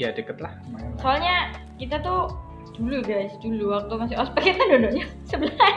ya 0.00 0.08
deket 0.16 0.40
lah 0.40 0.56
lumayan 0.64 0.96
lah. 0.96 1.00
soalnya 1.04 1.36
kita 1.76 2.00
tuh 2.00 2.32
dulu 2.74 2.96
guys 3.00 3.32
dulu. 3.38 3.64
Waktu 3.72 3.92
masih 3.96 4.16
ospek 4.16 4.42
kita 4.48 4.62
duduknya 4.66 5.06
sebelah. 5.30 5.72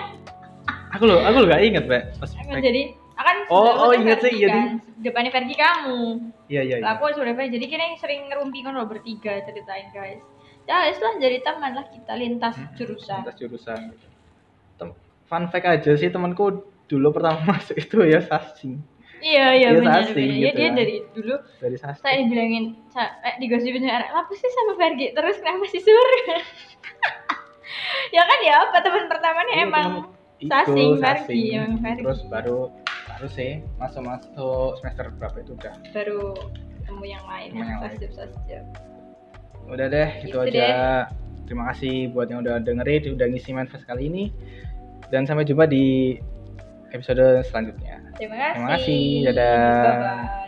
Aku 0.93 1.03
loh 1.09 1.19
aku 1.19 1.37
loh 1.41 1.47
gak 1.49 1.63
inget. 1.63 1.85
Pas 1.89 2.29
Akan 2.35 2.59
jadi 2.59 2.93
akan 3.13 3.35
Oh, 3.53 3.61
oh, 3.61 3.91
kan 3.93 4.01
ingat 4.01 4.25
sih, 4.25 4.33
iya, 4.35 4.49
kan. 4.49 4.81
depannya 4.97 5.29
Vergi 5.29 5.53
kamu. 5.53 6.01
Iya 6.49 6.61
iya 6.63 6.75
iya. 6.81 6.85
Aku 6.97 7.13
sudah 7.13 7.33
Vergi 7.33 7.55
jadi 7.55 7.65
yang 7.69 7.97
sering 7.97 8.25
ngerumpi 8.27 8.61
kan 8.61 8.73
lo 8.73 8.85
bertiga 8.85 9.37
ceritain 9.41 9.89
guys. 9.91 10.21
Ya 10.63 10.87
wes 10.87 10.97
lah 10.97 11.19
jadi 11.19 11.43
teman 11.43 11.75
lah 11.75 11.85
kita 11.87 12.13
lintas 12.15 12.55
Hmm, 12.55 12.71
jurusan. 12.73 13.19
lintas 13.21 13.35
jurusan. 13.35 13.79
Tem- 14.75 14.95
fun 15.23 15.43
fact 15.47 15.67
aja 15.67 15.91
sih 15.93 16.07
temanku 16.07 16.61
dulu 16.85 17.09
pertama 17.11 17.41
masuk 17.51 17.75
itu 17.75 17.99
ya 18.03 18.21
sasing 18.21 18.79
iya 19.23 19.55
iya 19.55 19.67
benar 19.73 20.03
sasing 20.03 20.27
benar. 20.27 20.35
ya 20.35 20.51
gitu 20.51 20.57
dia 20.59 20.67
kan. 20.69 20.75
dari 20.75 20.95
dulu 21.15 21.35
dari 21.63 21.77
sasing 21.79 22.03
saya 22.03 22.15
dibilangin 22.21 22.65
eh, 22.99 23.35
digosipin 23.39 23.87
apa 23.89 24.31
sih 24.35 24.49
sama 24.51 24.73
Vergi 24.75 25.07
terus 25.15 25.39
kenapa 25.39 25.65
sih 25.71 25.79
sur 25.81 25.95
ya 28.15 28.21
kan 28.27 28.39
ya 28.43 28.53
apa 28.67 28.77
teman 28.83 29.07
pertamanya 29.09 29.55
Iya, 29.55 29.63
emang 29.65 29.87
itu, 30.43 30.51
sasing. 30.51 30.99
Fergie, 30.99 31.55
emang 31.55 31.79
Fergie. 31.79 32.03
terus 32.03 32.19
baru 32.27 32.67
baru 33.07 33.27
sih 33.31 33.63
masuk 33.79 34.03
masuk 34.03 34.75
semester 34.83 35.07
berapa 35.15 35.37
itu 35.39 35.55
udah 35.55 35.73
baru 35.95 36.35
ketemu 36.83 37.03
yang 37.07 37.23
lain 37.23 37.49
yang 37.55 37.79
lain. 37.79 37.95
sasjub 37.95 38.11
sasjub 38.11 38.63
udah 39.71 39.87
deh 39.87 40.09
gitu, 40.27 40.43
Gitu 40.43 40.59
aja 40.59 41.07
terima 41.47 41.71
kasih 41.71 42.11
buat 42.11 42.27
yang 42.27 42.43
udah 42.43 42.59
dengerin 42.59 43.15
udah 43.15 43.27
ngisi 43.31 43.55
manifest 43.55 43.87
kali 43.87 44.11
ini 44.11 44.35
dan 45.07 45.23
sampai 45.23 45.47
jumpa 45.47 45.63
di 45.71 46.19
episode 46.91 47.47
selanjutnya 47.47 48.02
terima 48.17 48.37
kasih 48.37 48.53
Terima 48.53 48.67
kasih, 48.77 48.99
dadah. 49.27 49.73
bye 49.81 49.93
bye 49.99 50.42